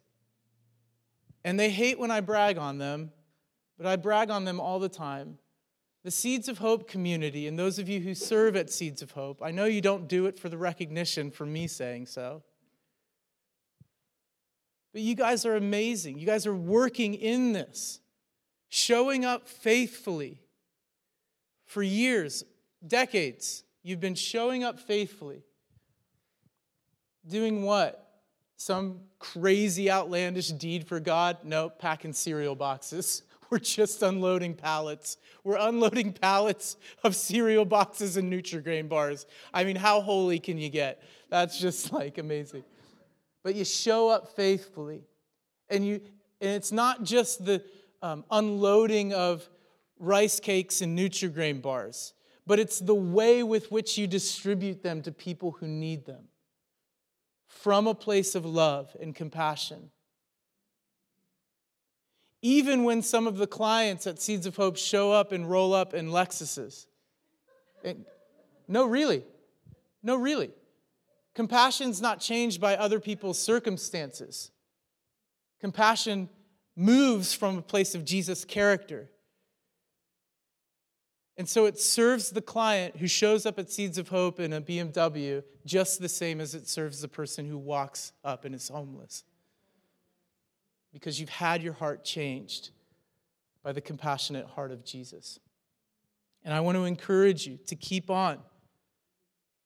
And 1.43 1.59
they 1.59 1.69
hate 1.69 1.99
when 1.99 2.11
I 2.11 2.21
brag 2.21 2.57
on 2.57 2.77
them, 2.77 3.11
but 3.77 3.87
I 3.87 3.95
brag 3.95 4.29
on 4.29 4.45
them 4.45 4.59
all 4.59 4.79
the 4.79 4.89
time. 4.89 5.37
The 6.03 6.11
Seeds 6.11 6.47
of 6.47 6.57
Hope 6.57 6.87
community, 6.87 7.47
and 7.47 7.57
those 7.57 7.79
of 7.79 7.89
you 7.89 7.99
who 7.99 8.15
serve 8.15 8.55
at 8.55 8.69
Seeds 8.69 9.01
of 9.01 9.11
Hope, 9.11 9.41
I 9.43 9.51
know 9.51 9.65
you 9.65 9.81
don't 9.81 10.07
do 10.07 10.25
it 10.25 10.39
for 10.39 10.49
the 10.49 10.57
recognition 10.57 11.31
for 11.31 11.45
me 11.45 11.67
saying 11.67 12.05
so. 12.05 12.43
But 14.97 15.03
you 15.03 15.13
guys 15.13 15.45
are 15.45 15.55
amazing. 15.55 16.17
You 16.17 16.25
guys 16.25 16.47
are 16.47 16.55
working 16.55 17.13
in 17.13 17.53
this, 17.53 17.99
showing 18.67 19.25
up 19.25 19.47
faithfully 19.47 20.41
for 21.67 21.83
years, 21.83 22.43
decades. 22.87 23.63
You've 23.83 23.99
been 23.99 24.15
showing 24.15 24.63
up 24.63 24.79
faithfully. 24.79 25.43
Doing 27.27 27.61
what? 27.61 28.21
Some 28.55 29.01
crazy, 29.19 29.91
outlandish 29.91 30.47
deed 30.47 30.87
for 30.87 30.99
God? 30.99 31.37
No, 31.43 31.69
packing 31.69 32.13
cereal 32.13 32.55
boxes. 32.55 33.21
We're 33.51 33.59
just 33.59 34.01
unloading 34.01 34.55
pallets. 34.55 35.17
We're 35.43 35.59
unloading 35.59 36.13
pallets 36.13 36.75
of 37.03 37.15
cereal 37.15 37.65
boxes 37.65 38.17
and 38.17 38.33
Nutri-Grain 38.33 38.87
bars. 38.87 39.27
I 39.53 39.63
mean, 39.63 39.75
how 39.75 40.01
holy 40.01 40.39
can 40.39 40.57
you 40.57 40.69
get? 40.69 41.03
That's 41.29 41.59
just 41.59 41.93
like 41.93 42.17
amazing. 42.17 42.63
But 43.47 43.55
you 43.55 43.63
show 43.63 44.09
up 44.09 44.35
faithfully, 44.35 45.03
and 45.69 45.87
you 45.87 46.01
and 46.41 46.51
it's 46.51 46.73
not 46.73 47.03
just 47.03 47.45
the 47.45 47.63
um, 48.01 48.25
unloading 48.29 49.13
of 49.13 49.47
rice 49.97 50.41
cakes 50.41 50.81
and 50.81 50.99
Nutri-Grain 50.99 51.61
bars, 51.61 52.11
but 52.45 52.59
it's 52.59 52.79
the 52.79 52.93
way 52.93 53.43
with 53.43 53.71
which 53.71 53.97
you 53.97 54.05
distribute 54.05 54.83
them 54.83 55.01
to 55.03 55.13
people 55.13 55.51
who 55.61 55.65
need 55.65 56.05
them 56.05 56.25
from 57.47 57.87
a 57.87 57.95
place 57.95 58.35
of 58.35 58.45
love 58.45 58.93
and 58.99 59.15
compassion. 59.15 59.91
Even 62.41 62.83
when 62.83 63.01
some 63.01 63.27
of 63.27 63.37
the 63.37 63.47
clients 63.47 64.05
at 64.07 64.21
Seeds 64.21 64.45
of 64.45 64.57
Hope 64.57 64.75
show 64.75 65.13
up 65.13 65.31
and 65.31 65.49
roll 65.49 65.73
up 65.73 65.93
in 65.93 66.09
Lexuses. 66.09 66.85
And, 67.81 68.03
no, 68.67 68.85
really. 68.85 69.23
No, 70.03 70.17
really. 70.17 70.51
Compassion's 71.37 72.01
not 72.01 72.19
changed 72.19 72.59
by 72.59 72.75
other 72.75 72.99
people's 72.99 73.37
circumstances. 73.37 74.49
Compassion 75.61 76.29
moves 76.75 77.31
from 77.31 77.59
a 77.59 77.61
place 77.61 77.93
of 77.93 78.03
Jesus' 78.03 78.43
character. 78.43 79.07
And 81.37 81.47
so 81.47 81.67
it 81.67 81.79
serves 81.79 82.31
the 82.31 82.41
client 82.41 82.97
who 82.97 83.05
shows 83.05 83.45
up 83.45 83.59
at 83.59 83.69
Seeds 83.69 83.99
of 83.99 84.09
Hope 84.09 84.39
in 84.39 84.51
a 84.51 84.59
BMW 84.59 85.43
just 85.63 86.01
the 86.01 86.09
same 86.09 86.41
as 86.41 86.55
it 86.55 86.67
serves 86.67 87.01
the 87.01 87.07
person 87.07 87.45
who 87.45 87.59
walks 87.59 88.13
up 88.23 88.43
and 88.43 88.55
is 88.55 88.69
homeless. 88.69 89.23
Because 90.91 91.19
you've 91.19 91.29
had 91.29 91.61
your 91.61 91.73
heart 91.73 92.03
changed 92.03 92.71
by 93.61 93.73
the 93.73 93.81
compassionate 93.81 94.47
heart 94.47 94.71
of 94.71 94.83
Jesus. 94.83 95.37
And 96.43 96.51
I 96.51 96.61
want 96.61 96.77
to 96.77 96.85
encourage 96.85 97.45
you 97.45 97.59
to 97.67 97.75
keep 97.75 98.09
on. 98.09 98.39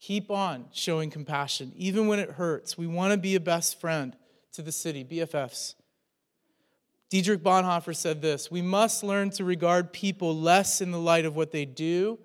Keep 0.01 0.31
on 0.31 0.65
showing 0.73 1.11
compassion, 1.11 1.71
even 1.75 2.07
when 2.07 2.19
it 2.19 2.31
hurts. 2.31 2.75
We 2.75 2.87
want 2.87 3.11
to 3.11 3.17
be 3.17 3.35
a 3.35 3.39
best 3.39 3.79
friend 3.79 4.15
to 4.53 4.63
the 4.63 4.71
city, 4.71 5.05
BFFs. 5.05 5.75
Dietrich 7.11 7.43
Bonhoeffer 7.43 7.95
said 7.95 8.19
this 8.19 8.49
We 8.49 8.63
must 8.63 9.03
learn 9.03 9.29
to 9.31 9.45
regard 9.45 9.93
people 9.93 10.35
less 10.35 10.81
in 10.81 10.89
the 10.89 10.99
light 10.99 11.25
of 11.25 11.35
what 11.35 11.51
they 11.51 11.65
do 11.65 12.17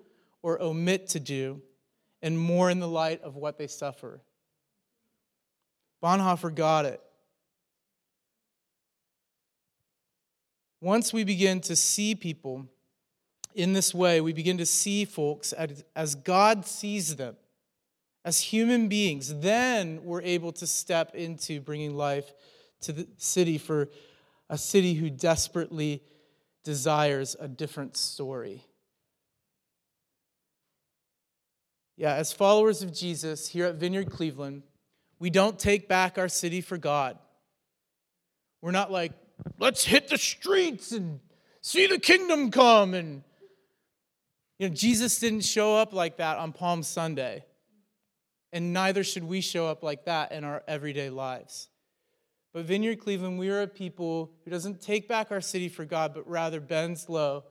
or 0.43 0.61
omit 0.63 1.09
to 1.09 1.21
do, 1.21 1.61
and 2.23 2.39
more 2.39 2.71
in 2.71 2.81
the 2.81 2.89
light 2.89 3.21
of 3.23 3.37
what 3.37 3.59
they 3.59 3.67
suffer. 3.67 4.23
Bonhoeffer 6.03 6.55
got 6.55 6.87
it. 6.87 7.01
Once 10.81 11.13
we 11.13 11.25
begin 11.25 11.61
to 11.61 11.77
see 11.77 12.15
people 12.15 12.67
in 13.55 13.75
this 13.75 13.93
way, 13.93 14.21
we 14.21 14.33
begin 14.33 14.57
to 14.59 14.67
see 14.67 15.05
folks 15.05 15.53
as 15.53 16.15
God 16.15 16.65
sees 16.65 17.17
them, 17.17 17.37
as 18.27 18.41
human 18.41 18.89
beings, 18.89 19.33
then 19.39 20.01
we're 20.03 20.21
able 20.21 20.51
to 20.51 20.67
step 20.67 21.15
into 21.15 21.61
bringing 21.61 21.95
life 21.95 22.35
to 22.81 22.93
the 22.93 23.07
city 23.19 23.57
for 23.57 23.89
a 24.51 24.59
city 24.59 24.95
who 24.95 25.09
desperately 25.09 26.03
desires 26.65 27.37
a 27.39 27.47
different 27.47 27.97
story. 27.97 28.65
Yeah, 31.97 32.15
as 32.15 32.33
followers 32.33 32.83
of 32.83 32.93
Jesus 32.93 33.47
here 33.47 33.67
at 33.67 33.77
Vineyard 33.77 34.11
Cleveland, 34.11 34.65
we 35.21 35.31
don't 35.31 35.57
take 35.57 35.87
back 35.87 36.19
our 36.19 36.29
city 36.29 36.61
for 36.61 36.77
God. 36.77 37.17
We're 38.61 38.73
not 38.73 38.91
like, 38.91 39.13
let's 39.61 39.85
hit 39.85 40.09
the 40.09 40.19
streets 40.19 40.91
and 40.91 41.21
see 41.63 41.87
the 41.87 42.01
kingdom 42.01 42.51
come. 42.51 42.93
And, 42.93 43.23
you 44.59 44.69
know, 44.69 44.75
Jesus 44.75 45.21
didn't 45.21 45.43
show 45.43 45.77
up 45.77 45.93
like 45.93 46.17
that 46.17 46.39
on 46.39 46.53
Palm 46.53 46.83
Sunday. 46.83 47.45
And 48.57 48.73
neither 48.73 49.05
should 49.05 49.25
we 49.25 49.43
show 49.43 49.67
up 49.67 49.83
like 49.83 50.07
that 50.07 50.33
in 50.33 50.43
our 50.43 50.63
everyday 50.67 51.11
lives. 51.11 51.69
But 52.55 52.65
Vineyard 52.65 53.01
Cleveland, 53.01 53.39
we 53.39 53.51
are 53.51 53.61
a 53.61 53.67
people 53.67 54.33
who 54.43 54.51
doesn't 54.51 54.81
take 54.81 55.07
back 55.07 55.31
our 55.31 55.43
city 55.43 55.69
for 55.69 55.85
God, 55.85 56.15
but 56.15 56.27
rather 56.27 56.59
bends 56.59 57.11
low, 57.11 57.45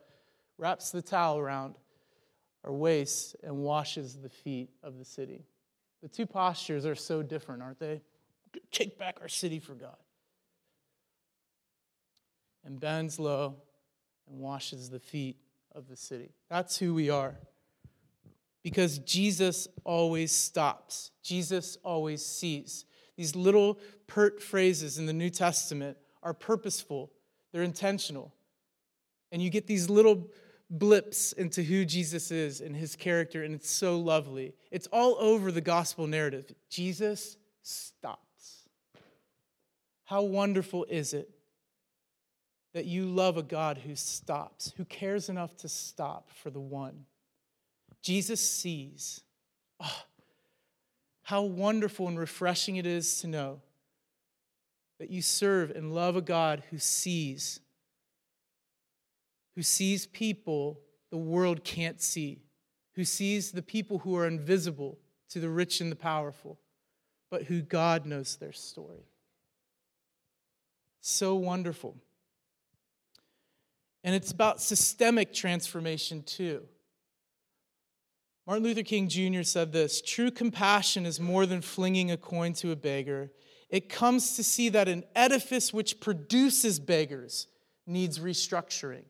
wraps 0.58 0.90
the 0.90 1.04
towel 1.04 1.38
around 1.38 1.76
our 2.64 2.74
waist, 2.74 3.36
and 3.44 3.58
washes 3.58 4.16
the 4.16 4.30
feet 4.30 4.72
of 4.82 4.98
the 4.98 5.06
city. 5.06 5.46
The 6.02 6.10
two 6.10 6.26
postures 6.26 6.88
are 6.88 6.96
so 6.96 7.22
different, 7.22 7.62
aren't 7.62 7.78
they? 7.80 8.02
Take 8.72 8.98
back 8.98 9.20
our 9.22 9.30
city 9.30 9.60
for 9.60 9.76
God. 9.76 9.98
And 12.64 12.80
bends 12.80 13.20
low 13.20 13.58
and 14.28 14.40
washes 14.40 14.90
the 14.90 15.00
feet 15.00 15.38
of 15.72 15.88
the 15.88 15.98
city. 15.98 16.32
That's 16.50 16.80
who 16.80 16.96
we 16.96 17.12
are. 17.12 17.36
Because 18.66 18.98
Jesus 18.98 19.68
always 19.84 20.32
stops, 20.32 21.12
Jesus 21.22 21.78
always 21.84 22.26
sees. 22.26 22.86
These 23.16 23.36
little 23.36 23.78
pert 24.08 24.42
phrases 24.42 24.98
in 24.98 25.06
the 25.06 25.14
New 25.14 25.30
Testament 25.30 25.98
are 26.24 26.34
purposeful, 26.34 27.12
they're 27.54 27.62
intentional. 27.62 28.34
And 29.32 29.40
you 29.40 29.52
get 29.52 29.68
these 29.68 29.88
little 29.88 30.32
blips 30.72 31.32
into 31.34 31.62
who 31.62 31.86
Jesus 31.86 32.32
is 32.32 32.60
and 32.60 32.76
his 32.76 32.96
character, 32.96 33.44
and 33.44 33.54
it's 33.54 33.70
so 33.70 34.00
lovely. 34.00 34.56
It's 34.72 34.88
all 34.88 35.16
over 35.20 35.52
the 35.52 35.62
gospel 35.62 36.08
narrative. 36.08 36.52
Jesus 36.68 37.38
stops. 37.62 38.68
How 40.06 40.24
wonderful 40.24 40.88
is 40.90 41.14
it 41.14 41.30
that 42.74 42.86
you 42.86 43.06
love 43.06 43.38
a 43.38 43.44
God 43.44 43.78
who 43.78 43.96
stops, 43.96 44.74
who 44.76 44.86
cares 44.86 45.30
enough 45.30 45.56
to 45.58 45.70
stop 45.70 46.32
for 46.32 46.50
the 46.50 46.60
one? 46.60 47.06
Jesus 48.06 48.40
sees. 48.40 49.22
Oh, 49.80 50.04
how 51.24 51.42
wonderful 51.42 52.08
and 52.08 52.20
refreshing 52.20 52.76
it 52.76 52.86
is 52.86 53.20
to 53.22 53.28
know 53.28 53.62
that 55.00 55.10
you 55.10 55.24
serve 55.24 55.72
and 55.72 55.92
love 55.92 56.16
a 56.16 56.22
God 56.22 56.62
who 56.70 56.78
sees 56.78 57.60
who 59.56 59.64
sees 59.64 60.06
people 60.06 60.82
the 61.10 61.18
world 61.18 61.64
can't 61.64 62.02
see, 62.02 62.44
who 62.94 63.06
sees 63.06 63.52
the 63.52 63.62
people 63.62 64.00
who 64.00 64.16
are 64.18 64.28
invisible 64.28 65.00
to 65.30 65.40
the 65.40 65.50
rich 65.50 65.82
and 65.82 65.90
the 65.92 65.96
powerful, 65.96 66.60
but 67.32 67.44
who 67.44 67.62
God 67.62 68.06
knows 68.06 68.36
their 68.36 68.52
story. 68.52 69.08
So 71.00 71.36
wonderful. 71.36 71.96
And 74.04 74.14
it's 74.14 74.32
about 74.32 74.62
systemic 74.62 75.34
transformation 75.34 76.22
too. 76.22 76.68
Martin 78.46 78.64
Luther 78.64 78.84
King 78.84 79.08
Jr. 79.08 79.44
said 79.44 79.72
this 79.72 80.02
True 80.02 80.32
compassion 80.32 81.06
is 81.06 81.20
more 81.20 81.46
than 81.46 81.62
flinging 81.62 82.12
a 82.12 82.18
coin 82.18 82.54
to 82.54 82.72
a 82.72 82.76
beggar. 82.76 83.32
It 83.70 83.90
comes 83.90 84.36
to 84.36 84.44
see 84.44 84.70
that 84.70 84.88
an 84.88 85.04
edifice 85.16 85.74
which 85.74 86.00
produces 86.00 86.80
beggars 86.80 87.48
needs 87.88 88.20
restructuring. 88.20 89.04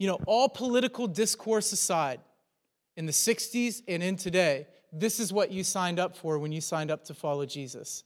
you 0.00 0.06
know, 0.06 0.18
all 0.26 0.48
political 0.48 1.06
discourse 1.06 1.72
aside, 1.72 2.20
in 2.96 3.04
the 3.04 3.12
60s 3.12 3.82
and 3.86 4.02
in 4.02 4.16
today, 4.16 4.66
this 4.90 5.20
is 5.20 5.30
what 5.30 5.52
you 5.52 5.62
signed 5.62 5.98
up 5.98 6.16
for 6.16 6.38
when 6.38 6.52
you 6.52 6.60
signed 6.62 6.90
up 6.90 7.04
to 7.04 7.14
follow 7.14 7.44
Jesus. 7.44 8.02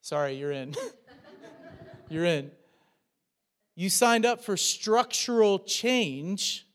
Sorry, 0.00 0.32
you're 0.32 0.50
in. 0.50 0.74
you're 2.08 2.24
in. 2.24 2.50
You 3.74 3.88
signed 3.88 4.26
up 4.26 4.42
for 4.42 4.56
structural 4.56 5.58
change 5.58 6.66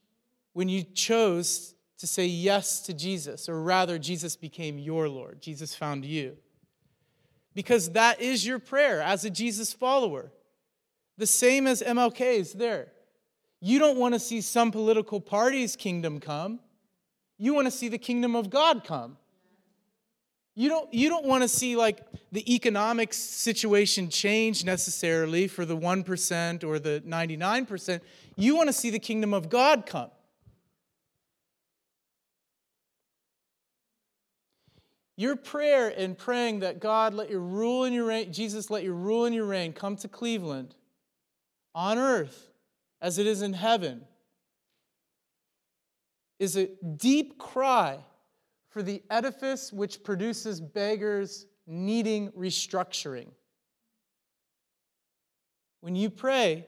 when 0.54 0.70
you 0.70 0.84
chose 0.84 1.76
to 2.00 2.08
say 2.08 2.26
yes 2.26 2.82
to 2.82 2.94
Jesus, 2.94 3.50
or 3.50 3.62
rather, 3.62 3.98
Jesus 3.98 4.36
became 4.36 4.78
your 4.78 5.10
Lord. 5.10 5.42
Jesus 5.42 5.76
found 5.76 6.06
you. 6.06 6.38
Because 7.54 7.92
that 7.92 8.22
is 8.22 8.46
your 8.46 8.60
prayer 8.60 9.02
as 9.02 9.26
a 9.26 9.30
Jesus 9.30 9.74
follower. 9.74 10.32
The 11.18 11.26
same 11.26 11.66
as 11.66 11.82
MLK 11.82 12.22
is 12.38 12.54
there. 12.54 12.92
You 13.60 13.80
don't 13.80 13.98
want 13.98 14.14
to 14.14 14.20
see 14.20 14.42
some 14.42 14.72
political 14.72 15.20
party's 15.20 15.76
kingdom 15.76 16.20
come. 16.20 16.60
You 17.40 17.54
want 17.56 17.66
to 17.66 17.72
see 17.72 17.88
the 17.88 17.98
kingdom 17.98 18.36
of 18.36 18.50
God 18.50 18.84
come. 18.84 19.18
You 20.60 20.70
don't, 20.70 20.92
you 20.92 21.08
don't 21.08 21.24
want 21.24 21.44
to 21.44 21.48
see 21.48 21.76
like 21.76 22.04
the 22.32 22.52
economic 22.52 23.14
situation 23.14 24.10
change 24.10 24.66
necessarily 24.66 25.48
for 25.48 25.66
the 25.66 25.78
1% 25.78 26.64
or 26.64 26.80
the 26.80 27.04
99%. 27.06 28.02
You 28.36 28.56
want 28.56 28.68
to 28.68 28.74
see 28.74 28.90
the 28.90 28.98
kingdom 28.98 29.36
of 29.36 29.50
God 29.50 29.86
come. 29.86 30.10
Your 35.16 35.36
prayer 35.36 35.90
in 35.90 36.16
praying 36.16 36.62
that 36.62 36.80
God 36.80 37.14
let 37.14 37.30
your 37.30 37.40
rule 37.40 37.84
and 37.84 37.94
your 37.94 38.06
reign, 38.06 38.34
Jesus 38.34 38.72
let 38.72 38.84
your 38.84 38.96
rule 38.96 39.26
and 39.26 39.36
your 39.36 39.46
reign 39.46 39.74
come 39.74 39.96
to 39.98 40.08
Cleveland 40.08 40.74
on 41.76 42.00
earth 42.00 42.50
as 43.00 43.20
it 43.20 43.28
is 43.28 43.44
in 43.44 43.54
heaven 43.54 44.06
is 46.40 46.58
a 46.58 46.68
deep 46.98 47.38
cry 47.38 48.00
for 48.78 48.84
the 48.84 49.02
edifice 49.10 49.74
which 49.74 50.04
produces 50.04 50.62
beggars 50.62 51.48
needing 51.66 52.32
restructuring. 52.34 53.26
When 55.82 55.96
you 55.96 56.12
pray, 56.12 56.68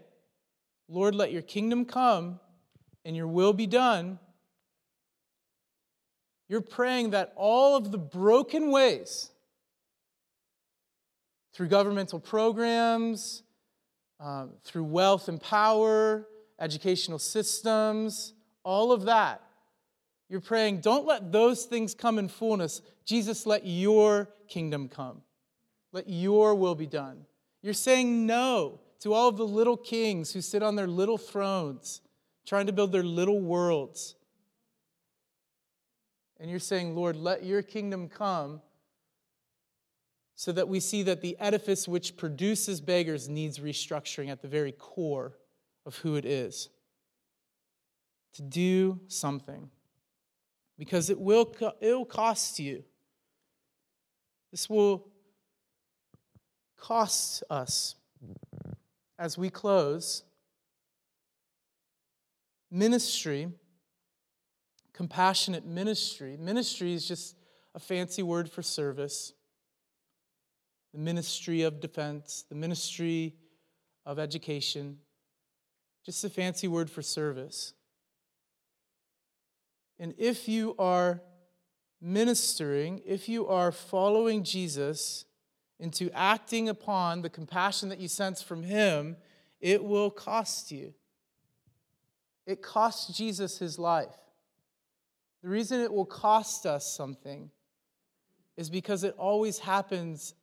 Lord, 0.87 1.13
let 1.13 1.31
your 1.31 1.43
kingdom 1.43 1.85
come 1.85 2.39
and 3.05 3.15
your 3.15 3.27
will 3.27 3.53
be 3.53 3.67
done, 3.67 4.17
you're 6.47 6.61
praying 6.61 7.11
that 7.11 7.31
all 7.35 7.77
of 7.77 7.91
the 7.91 7.99
broken 7.99 8.71
ways 8.71 9.29
through 11.53 11.67
governmental 11.67 12.19
programs, 12.19 13.43
um, 14.19 14.53
through 14.63 14.85
wealth 14.85 15.27
and 15.27 15.39
power, 15.39 16.25
educational 16.59 17.19
systems, 17.19 18.33
all 18.63 18.91
of 18.91 19.03
that. 19.03 19.43
You're 20.29 20.41
praying, 20.41 20.81
don't 20.81 21.07
let 21.07 21.31
those 21.31 21.65
things 21.65 21.95
come 21.95 22.19
in 22.19 22.27
fullness. 22.27 22.81
Jesus, 23.03 23.47
let 23.47 23.65
your 23.65 24.29
kingdom 24.47 24.87
come. 24.87 25.23
Let 25.91 26.07
your 26.07 26.53
will 26.53 26.75
be 26.75 26.85
done. 26.85 27.25
You're 27.63 27.73
saying 27.73 28.27
no 28.27 28.79
to 28.99 29.13
all 29.13 29.27
of 29.27 29.37
the 29.37 29.47
little 29.47 29.77
kings 29.77 30.31
who 30.31 30.41
sit 30.41 30.61
on 30.61 30.75
their 30.75 30.87
little 30.87 31.17
thrones, 31.17 32.01
trying 32.45 32.67
to 32.67 32.73
build 32.73 32.91
their 32.91 33.03
little 33.03 33.41
worlds. 33.41 34.15
And 36.39 36.49
you're 36.49 36.59
saying, 36.59 36.95
Lord, 36.95 37.15
let 37.15 37.43
your 37.43 37.61
kingdom 37.63 38.07
come 38.07 38.61
so 40.35 40.51
that 40.51 40.69
we 40.69 40.79
see 40.79 41.03
that 41.03 41.21
the 41.21 41.37
edifice 41.39 41.87
which 41.87 42.15
produces 42.15 42.79
beggars 42.79 43.27
needs 43.27 43.59
restructuring 43.59 44.29
at 44.29 44.41
the 44.41 44.47
very 44.47 44.71
core 44.71 45.33
of 45.85 45.97
who 45.97 46.15
it 46.15 46.23
is. 46.23 46.69
To 48.35 48.41
do 48.41 48.99
something. 49.07 49.69
Because 50.79 51.11
it 51.11 51.19
will, 51.19 51.53
it 51.79 51.93
will 51.93 52.05
cost 52.05 52.57
you. 52.59 52.83
This 54.49 54.67
will 54.67 55.05
cost 56.75 57.43
us 57.51 57.95
as 59.19 59.37
we 59.37 59.51
close. 59.51 60.23
Ministry, 62.71 63.49
compassionate 64.93 65.65
ministry. 65.65 66.37
Ministry 66.39 66.93
is 66.93 67.07
just 67.07 67.35
a 67.75 67.79
fancy 67.79 68.23
word 68.23 68.49
for 68.49 68.63
service 68.63 69.33
the 70.93 70.99
ministry 70.99 71.61
of 71.61 71.79
defense, 71.79 72.45
the 72.49 72.55
ministry 72.55 73.35
of 74.05 74.19
education, 74.19 74.97
just 76.05 76.23
a 76.23 76.29
fancy 76.29 76.67
word 76.67 76.89
for 76.89 77.01
service. 77.01 77.73
And 79.99 80.13
if 80.17 80.47
you 80.47 80.75
are 80.79 81.21
ministering, 82.01 83.01
if 83.05 83.27
you 83.27 83.47
are 83.47 83.71
following 83.71 84.43
Jesus 84.43 85.25
into 85.79 86.09
acting 86.13 86.69
upon 86.69 87.21
the 87.21 87.29
compassion 87.29 87.89
that 87.89 87.99
you 87.99 88.07
sense 88.07 88.41
from 88.41 88.63
Him, 88.63 89.17
it 89.59 89.83
will 89.83 90.09
cost 90.09 90.71
you. 90.71 90.93
It 92.49 92.63
cost 92.63 93.15
Jesus 93.15 93.59
his 93.59 93.77
life. 93.77 94.15
The 95.43 95.49
reason 95.49 95.81
it 95.81 95.93
will 95.93 96.03
cost 96.03 96.65
us 96.65 96.91
something 96.91 97.51
is 98.57 98.69
because 98.69 99.03
it 99.03 99.13
always 99.19 99.59
happens 99.59 100.33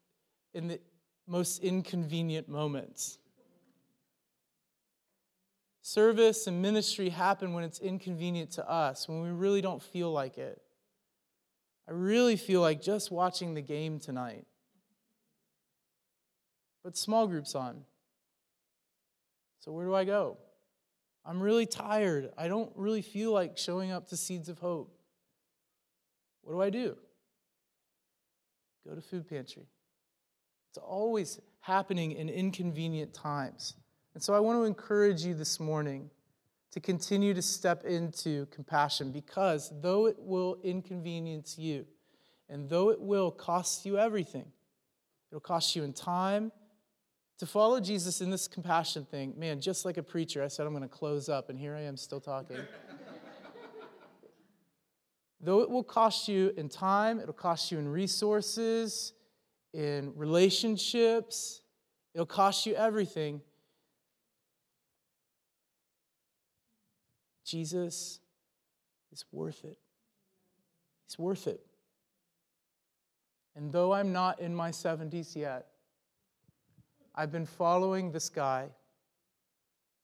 in 0.54 0.68
the 0.68 0.80
most 1.26 1.64
inconvenient 1.64 2.48
moments. 2.48 3.18
Service 5.86 6.48
and 6.48 6.60
ministry 6.60 7.10
happen 7.10 7.52
when 7.52 7.62
it's 7.62 7.78
inconvenient 7.78 8.50
to 8.50 8.68
us, 8.68 9.08
when 9.08 9.22
we 9.22 9.28
really 9.28 9.60
don't 9.60 9.80
feel 9.80 10.10
like 10.10 10.36
it. 10.36 10.60
I 11.88 11.92
really 11.92 12.34
feel 12.34 12.60
like 12.60 12.82
just 12.82 13.12
watching 13.12 13.54
the 13.54 13.62
game 13.62 14.00
tonight. 14.00 14.46
But 16.82 16.96
small 16.96 17.28
groups 17.28 17.54
on. 17.54 17.84
So 19.60 19.70
where 19.70 19.86
do 19.86 19.94
I 19.94 20.04
go? 20.04 20.38
I'm 21.24 21.40
really 21.40 21.66
tired. 21.66 22.30
I 22.36 22.48
don't 22.48 22.72
really 22.74 23.00
feel 23.00 23.30
like 23.30 23.56
showing 23.56 23.92
up 23.92 24.08
to 24.08 24.16
Seeds 24.16 24.48
of 24.48 24.58
Hope. 24.58 24.92
What 26.42 26.54
do 26.54 26.62
I 26.62 26.70
do? 26.70 26.96
Go 28.84 28.96
to 28.96 29.00
food 29.00 29.28
pantry. 29.28 29.68
It's 30.70 30.78
always 30.78 31.38
happening 31.60 32.10
in 32.10 32.28
inconvenient 32.28 33.14
times. 33.14 33.76
And 34.16 34.22
so 34.22 34.32
I 34.32 34.40
want 34.40 34.58
to 34.58 34.64
encourage 34.64 35.26
you 35.26 35.34
this 35.34 35.60
morning 35.60 36.08
to 36.70 36.80
continue 36.80 37.34
to 37.34 37.42
step 37.42 37.84
into 37.84 38.46
compassion 38.46 39.12
because 39.12 39.70
though 39.82 40.06
it 40.06 40.16
will 40.18 40.56
inconvenience 40.64 41.58
you 41.58 41.84
and 42.48 42.66
though 42.66 42.88
it 42.88 42.98
will 42.98 43.30
cost 43.30 43.84
you 43.84 43.98
everything, 43.98 44.46
it'll 45.30 45.38
cost 45.38 45.76
you 45.76 45.84
in 45.84 45.92
time, 45.92 46.50
to 47.40 47.44
follow 47.44 47.78
Jesus 47.78 48.22
in 48.22 48.30
this 48.30 48.48
compassion 48.48 49.04
thing, 49.04 49.34
man, 49.36 49.60
just 49.60 49.84
like 49.84 49.98
a 49.98 50.02
preacher, 50.02 50.42
I 50.42 50.48
said 50.48 50.66
I'm 50.66 50.72
going 50.72 50.82
to 50.82 50.88
close 50.88 51.28
up, 51.28 51.50
and 51.50 51.58
here 51.58 51.76
I 51.76 51.82
am 51.82 51.98
still 51.98 52.18
talking. 52.18 52.56
Though 55.42 55.60
it 55.60 55.68
will 55.68 55.84
cost 55.84 56.26
you 56.26 56.54
in 56.56 56.70
time, 56.70 57.20
it'll 57.20 57.34
cost 57.34 57.70
you 57.70 57.78
in 57.78 57.86
resources, 57.86 59.12
in 59.74 60.14
relationships, 60.16 61.60
it'll 62.14 62.24
cost 62.24 62.64
you 62.64 62.74
everything. 62.76 63.42
Jesus 67.46 68.18
is 69.12 69.24
worth 69.32 69.64
it. 69.64 69.78
He's 71.06 71.18
worth 71.18 71.46
it. 71.46 71.60
And 73.54 73.72
though 73.72 73.94
I'm 73.94 74.12
not 74.12 74.40
in 74.40 74.54
my 74.54 74.70
70s 74.70 75.34
yet, 75.34 75.68
I've 77.14 77.32
been 77.32 77.46
following 77.46 78.12
this 78.12 78.28
guy, 78.28 78.68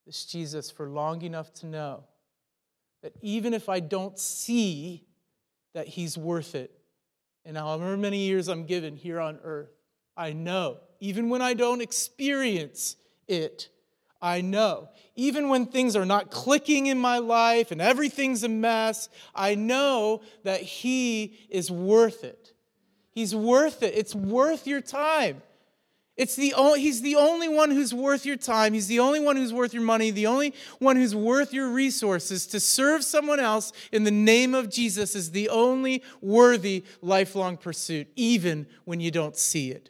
this 0.07 0.25
Jesus, 0.25 0.71
for 0.71 0.89
long 0.89 1.21
enough 1.21 1.53
to 1.55 1.67
know 1.67 2.05
that 3.03 3.13
even 3.21 3.53
if 3.53 3.69
I 3.69 3.81
don't 3.81 4.17
see 4.17 5.05
that 5.73 5.87
he's 5.87 6.17
worth 6.17 6.55
it, 6.55 6.71
and 7.45 7.57
however 7.57 7.97
many 7.97 8.19
years 8.19 8.47
I'm 8.47 8.65
given 8.65 8.95
here 8.95 9.19
on 9.19 9.37
earth, 9.43 9.69
I 10.15 10.33
know, 10.33 10.77
even 10.99 11.29
when 11.29 11.41
I 11.41 11.53
don't 11.53 11.81
experience 11.81 12.95
it, 13.27 13.69
I 14.23 14.39
know. 14.39 14.87
Even 15.17 15.49
when 15.49 15.65
things 15.65 15.97
are 15.97 16.05
not 16.05 16.31
clicking 16.31 16.85
in 16.85 16.97
my 16.97 17.17
life 17.17 17.71
and 17.71 17.81
everything's 17.81 18.43
a 18.43 18.49
mess, 18.49 19.09
I 19.35 19.55
know 19.55 20.21
that 20.43 20.61
He 20.61 21.37
is 21.49 21.69
worth 21.69 22.23
it. 22.23 22.53
He's 23.11 23.35
worth 23.35 23.83
it. 23.83 23.93
It's 23.95 24.15
worth 24.15 24.65
your 24.65 24.79
time. 24.79 25.43
It's 26.15 26.35
the 26.35 26.53
he's 26.77 27.01
the 27.01 27.15
only 27.15 27.49
one 27.49 27.71
who's 27.71 27.93
worth 27.93 28.25
your 28.25 28.35
time. 28.37 28.73
He's 28.73 28.87
the 28.87 28.99
only 28.99 29.19
one 29.19 29.35
who's 29.35 29.51
worth 29.51 29.73
your 29.73 29.83
money, 29.83 30.11
the 30.11 30.27
only 30.27 30.53
one 30.77 30.95
who's 30.95 31.15
worth 31.15 31.53
your 31.53 31.69
resources. 31.69 32.45
To 32.47 32.59
serve 32.59 33.03
someone 33.03 33.39
else 33.39 33.73
in 33.91 34.03
the 34.03 34.11
name 34.11 34.53
of 34.53 34.69
Jesus 34.69 35.15
is 35.15 35.31
the 35.31 35.49
only 35.49 36.03
worthy 36.21 36.85
lifelong 37.01 37.57
pursuit, 37.57 38.07
even 38.15 38.67
when 38.85 38.99
you 38.99 39.09
don't 39.09 39.35
see 39.35 39.71
it. 39.71 39.89